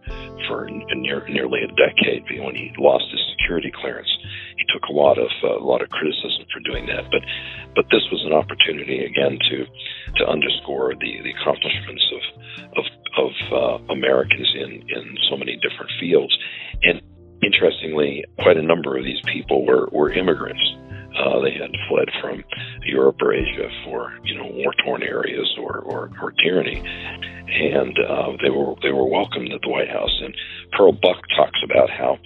for 0.47 0.69
near, 0.69 1.27
nearly 1.27 1.61
a 1.63 1.71
decade 1.73 2.23
when 2.39 2.55
he 2.55 2.71
lost 2.77 3.05
his 3.11 3.21
security 3.37 3.71
clearance. 3.81 4.09
He 4.57 4.65
took 4.73 4.83
a 4.89 4.93
lot 4.93 5.17
of 5.17 5.29
uh, 5.43 5.57
a 5.57 5.65
lot 5.65 5.81
of 5.81 5.89
criticism 5.89 6.45
for 6.53 6.61
doing 6.69 6.85
that, 6.87 7.09
but 7.09 7.21
but 7.75 7.85
this 7.91 8.05
was 8.11 8.23
an 8.25 8.33
opportunity 8.33 9.05
again 9.05 9.37
to 9.49 9.65
to 10.17 10.29
underscore 10.29 10.93
the 10.93 11.21
the 11.23 11.33
accomplishments 11.41 12.05
of 12.13 12.23
of 12.77 12.85
of 13.17 13.31
uh, 13.51 13.93
Americans 13.93 14.49
in 14.55 14.71
in 14.85 15.17
so 15.29 15.37
many 15.37 15.57
different 15.57 15.91
fields, 15.99 16.35
and 16.83 17.01
interestingly, 17.41 18.23
quite 18.39 18.57
a 18.57 18.63
number 18.63 18.97
of 18.97 19.03
these 19.03 19.21
people 19.25 19.65
were 19.65 19.89
were 19.91 20.11
immigrants 20.11 20.61
uh, 21.19 21.39
they 21.41 21.51
had 21.51 21.75
fled 21.87 22.07
from 22.21 22.43
Europe 22.83 23.17
or 23.21 23.33
Asia 23.33 23.69
for 23.85 24.13
you 24.23 24.37
know 24.37 24.47
war 24.47 24.73
torn 24.83 25.03
areas 25.03 25.47
or, 25.59 25.79
or, 25.79 26.09
or 26.21 26.31
tyranny, 26.43 26.79
and 26.79 27.97
uh, 27.99 28.31
they 28.41 28.49
were 28.49 28.75
they 28.81 28.91
were 28.91 29.07
welcomed 29.07 29.51
at 29.51 29.61
the 29.61 29.69
White 29.69 29.89
House. 29.89 30.21
And 30.23 30.33
Pearl 30.71 30.93
Buck 30.93 31.19
talks 31.35 31.59
about 31.63 31.89
how 31.89 32.17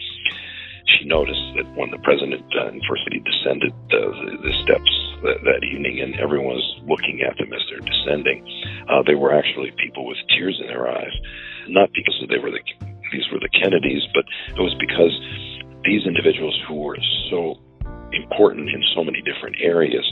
she 0.85 1.05
noticed 1.05 1.41
that 1.55 1.65
when 1.75 1.89
the 1.91 1.99
president 1.99 2.43
uh, 2.53 2.69
first 2.87 3.07
he 3.09 3.19
descended 3.19 3.73
the, 3.89 4.03
the, 4.13 4.31
the 4.49 4.53
steps 4.63 4.91
that, 5.23 5.39
that 5.43 5.63
evening, 5.63 6.01
and 6.01 6.15
everyone 6.19 6.53
was 6.53 6.81
looking 6.85 7.21
at 7.21 7.37
them 7.37 7.53
as 7.53 7.63
they're 7.69 7.87
descending, 7.87 8.45
uh, 8.89 9.01
they 9.07 9.15
were 9.15 9.33
actually 9.33 9.71
people 9.81 10.05
with 10.05 10.17
tears 10.35 10.59
in 10.61 10.67
their 10.67 10.87
eyes, 10.87 11.13
not 11.67 11.89
because 11.93 12.13
they 12.29 12.37
were 12.37 12.51
the 12.51 12.61
these 13.11 13.29
were 13.31 13.39
the 13.39 13.49
Kennedys, 13.49 14.03
but 14.13 14.25
it 14.57 14.61
was 14.61 14.73
because 14.79 15.13
these 15.85 16.05
individuals 16.07 16.57
who 16.67 16.75
were 16.75 16.97
so 17.29 17.55
important 18.13 18.69
in 18.69 18.83
so 18.95 19.03
many 19.03 19.21
different 19.21 19.57
areas 19.61 20.05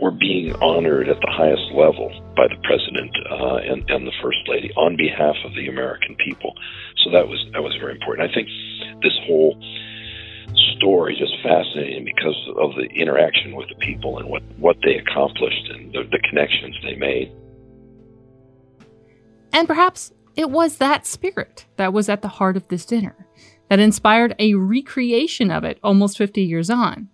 were 0.00 0.10
being 0.10 0.54
honored 0.60 1.08
at 1.08 1.16
the 1.20 1.32
highest 1.32 1.72
level 1.72 2.12
by 2.36 2.46
the 2.48 2.60
president 2.64 3.10
uh, 3.30 3.56
and, 3.64 3.88
and 3.88 4.06
the 4.06 4.12
first 4.22 4.38
lady 4.46 4.70
on 4.76 4.96
behalf 4.96 5.36
of 5.44 5.54
the 5.54 5.68
American 5.68 6.14
people. 6.16 6.52
So 7.04 7.10
that 7.12 7.26
was 7.28 7.40
that 7.52 7.62
was 7.62 7.74
very 7.80 7.92
important. 7.92 8.28
I 8.28 8.34
think 8.34 8.48
this 9.02 9.16
whole 9.26 9.56
story 10.76 11.16
just 11.18 11.34
fascinating 11.42 12.04
because 12.04 12.36
of 12.58 12.74
the 12.76 12.86
interaction 12.94 13.56
with 13.56 13.68
the 13.68 13.74
people 13.76 14.18
and 14.18 14.28
what, 14.28 14.42
what 14.58 14.76
they 14.84 14.96
accomplished 14.96 15.68
and 15.70 15.92
the, 15.92 16.02
the 16.10 16.20
connections 16.28 16.76
they 16.82 16.94
made. 16.96 17.32
And 19.52 19.66
perhaps 19.66 20.12
it 20.36 20.50
was 20.50 20.76
that 20.78 21.06
spirit 21.06 21.66
that 21.76 21.92
was 21.92 22.08
at 22.08 22.22
the 22.22 22.28
heart 22.28 22.56
of 22.56 22.68
this 22.68 22.84
dinner 22.84 23.26
that 23.68 23.78
inspired 23.78 24.34
a 24.38 24.54
recreation 24.54 25.50
of 25.50 25.64
it 25.64 25.78
almost 25.82 26.18
50 26.18 26.42
years 26.42 26.70
on. 26.70 27.08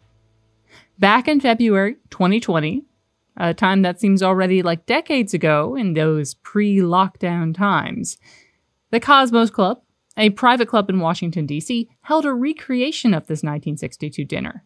Back 0.98 1.26
in 1.26 1.40
February 1.40 1.96
2020, 2.10 2.84
a 3.36 3.54
time 3.54 3.82
that 3.82 4.00
seems 4.00 4.22
already 4.22 4.62
like 4.62 4.86
decades 4.86 5.34
ago 5.34 5.74
in 5.74 5.94
those 5.94 6.34
pre 6.34 6.78
lockdown 6.78 7.54
times, 7.54 8.18
the 8.90 9.00
Cosmos 9.00 9.50
Club, 9.50 9.80
a 10.16 10.30
private 10.30 10.68
club 10.68 10.90
in 10.90 11.00
Washington, 11.00 11.46
D.C., 11.46 11.88
held 12.02 12.26
a 12.26 12.34
recreation 12.34 13.14
of 13.14 13.22
this 13.22 13.42
1962 13.42 14.24
dinner. 14.24 14.64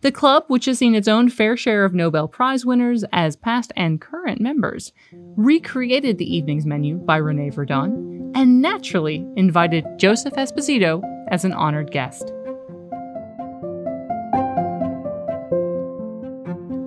The 0.00 0.12
club, 0.12 0.44
which 0.46 0.64
has 0.66 0.78
seen 0.78 0.94
its 0.94 1.08
own 1.08 1.28
fair 1.28 1.56
share 1.56 1.84
of 1.84 1.92
Nobel 1.92 2.28
Prize 2.28 2.64
winners 2.64 3.04
as 3.12 3.36
past 3.36 3.72
and 3.76 4.00
current 4.00 4.40
members, 4.40 4.92
recreated 5.12 6.18
the 6.18 6.36
evening's 6.36 6.64
menu 6.64 6.96
by 6.96 7.16
Rene 7.16 7.50
Verdon 7.50 8.32
and 8.34 8.62
naturally 8.62 9.26
invited 9.36 9.84
Joseph 9.98 10.34
Esposito 10.34 11.02
as 11.30 11.44
an 11.44 11.52
honored 11.52 11.90
guest. 11.90 12.32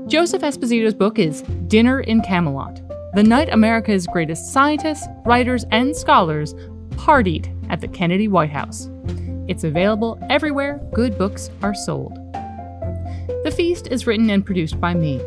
Joseph 0.10 0.42
Esposito's 0.42 0.96
book 0.96 1.20
is 1.20 1.44
Dinner 1.68 2.00
in 2.00 2.22
Camelot 2.22 2.82
The 3.14 3.22
Night 3.22 3.48
America's 3.54 4.08
Greatest 4.08 4.52
Scientists, 4.52 5.08
Writers, 5.24 5.66
and 5.70 5.96
Scholars 5.96 6.56
Partied 6.96 7.56
at 7.70 7.80
the 7.80 7.88
Kennedy 7.88 8.28
White 8.28 8.50
House. 8.50 8.90
It's 9.48 9.64
available 9.64 10.18
everywhere 10.32 10.82
good 10.94 11.16
books 11.16 11.52
are 11.62 11.76
sold. 11.76 12.16
The 12.34 13.54
Feast 13.56 13.90
is 13.90 14.08
written 14.08 14.32
and 14.32 14.44
produced 14.44 14.82
by 14.82 14.96
me, 14.96 15.22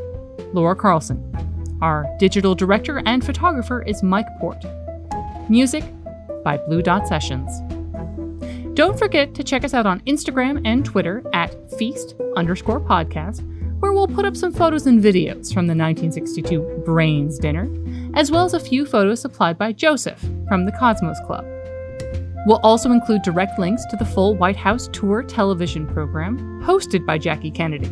Laura 0.53 0.74
Carlson. 0.74 1.78
Our 1.80 2.05
digital 2.18 2.57
director 2.57 3.03
and 3.07 3.24
photographer 3.24 3.83
is 3.83 4.03
Mike 4.03 4.26
Port. 4.41 4.64
Music 5.49 5.85
by 6.43 6.57
Blue 6.57 6.83
Dot 6.83 7.07
Sessions. 7.07 7.61
Don't 8.74 8.99
forget 8.99 9.33
to 9.37 9.45
check 9.45 9.62
us 9.62 9.74
out 9.74 9.87
on 9.87 10.01
Instagram 10.01 10.61
and 10.64 10.85
Twitter 10.85 11.22
at 11.33 11.70
feast 11.78 12.16
underscore 12.37 12.80
podcast 12.80 13.49
where 13.83 13.93
we'll 13.93 14.07
put 14.07 14.24
up 14.24 14.37
some 14.37 14.53
photos 14.53 14.87
and 14.87 15.03
videos 15.03 15.53
from 15.53 15.66
the 15.66 15.74
1962 15.74 16.83
Brains 16.85 17.37
dinner, 17.37 17.68
as 18.14 18.30
well 18.30 18.45
as 18.45 18.55
a 18.55 18.61
few 18.61 18.87
photos 18.87 19.20
supplied 19.20 19.59
by 19.59 19.72
Joseph 19.72 20.24
from 20.47 20.66
the 20.66 20.72
Cosmos 20.78 21.18
Club. 21.26 21.45
We'll 22.47 22.61
also 22.62 22.93
include 22.93 23.22
direct 23.22 23.59
links 23.59 23.85
to 23.87 23.97
the 23.97 24.05
full 24.05 24.37
White 24.37 24.55
House 24.55 24.89
tour 24.93 25.24
television 25.24 25.89
program 25.89 26.62
hosted 26.62 27.05
by 27.05 27.18
Jackie 27.18 27.51
Kennedy. 27.51 27.91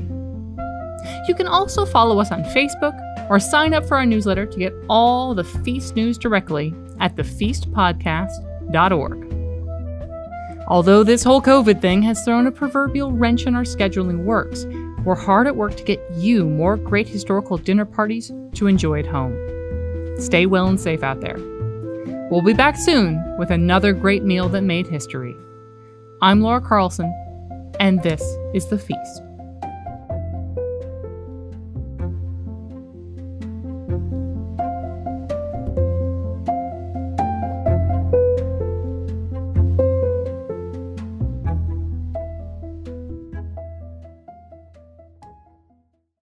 You 1.27 1.35
can 1.35 1.49
also 1.49 1.85
follow 1.85 2.21
us 2.21 2.31
on 2.31 2.45
Facebook 2.45 2.97
or 3.29 3.41
sign 3.41 3.75
up 3.75 3.85
for 3.85 3.97
our 3.97 4.07
newsletter 4.07 4.47
to 4.47 4.59
get 4.59 4.73
all 4.89 5.35
the 5.35 5.43
feast 5.43 5.97
news 5.97 6.19
directly 6.19 6.73
at 7.01 7.17
thefeastpodcast.org. 7.17 9.27
Although 10.69 11.03
this 11.03 11.25
whole 11.25 11.43
COVID 11.43 11.81
thing 11.81 12.01
has 12.03 12.25
thrown 12.25 12.47
a 12.47 12.53
proverbial 12.53 13.11
wrench 13.11 13.47
in 13.47 13.57
our 13.57 13.65
scheduling 13.65 14.23
works, 14.23 14.67
we're 15.05 15.15
hard 15.15 15.47
at 15.47 15.57
work 15.57 15.77
to 15.77 15.85
get 15.85 16.01
you 16.15 16.45
more 16.45 16.77
great 16.77 17.09
historical 17.09 17.57
dinner 17.57 17.85
parties 17.85 18.33
to 18.55 18.67
enjoy 18.67 18.99
at 18.99 19.07
home. 19.07 19.35
Stay 20.19 20.47
well 20.47 20.67
and 20.67 20.79
safe 20.79 21.03
out 21.03 21.21
there. 21.21 21.39
We'll 22.31 22.43
be 22.43 22.53
back 22.53 22.77
soon 22.77 23.23
with 23.39 23.51
another 23.51 23.93
great 23.93 24.23
meal 24.23 24.49
that 24.51 24.63
made 24.63 24.87
history. 24.87 25.35
I'm 26.21 26.43
Laura 26.43 26.61
Carlson, 26.61 27.13
and 27.81 28.03
this 28.03 28.23
is 28.53 28.67
The 28.67 28.79
Feast. 28.79 29.23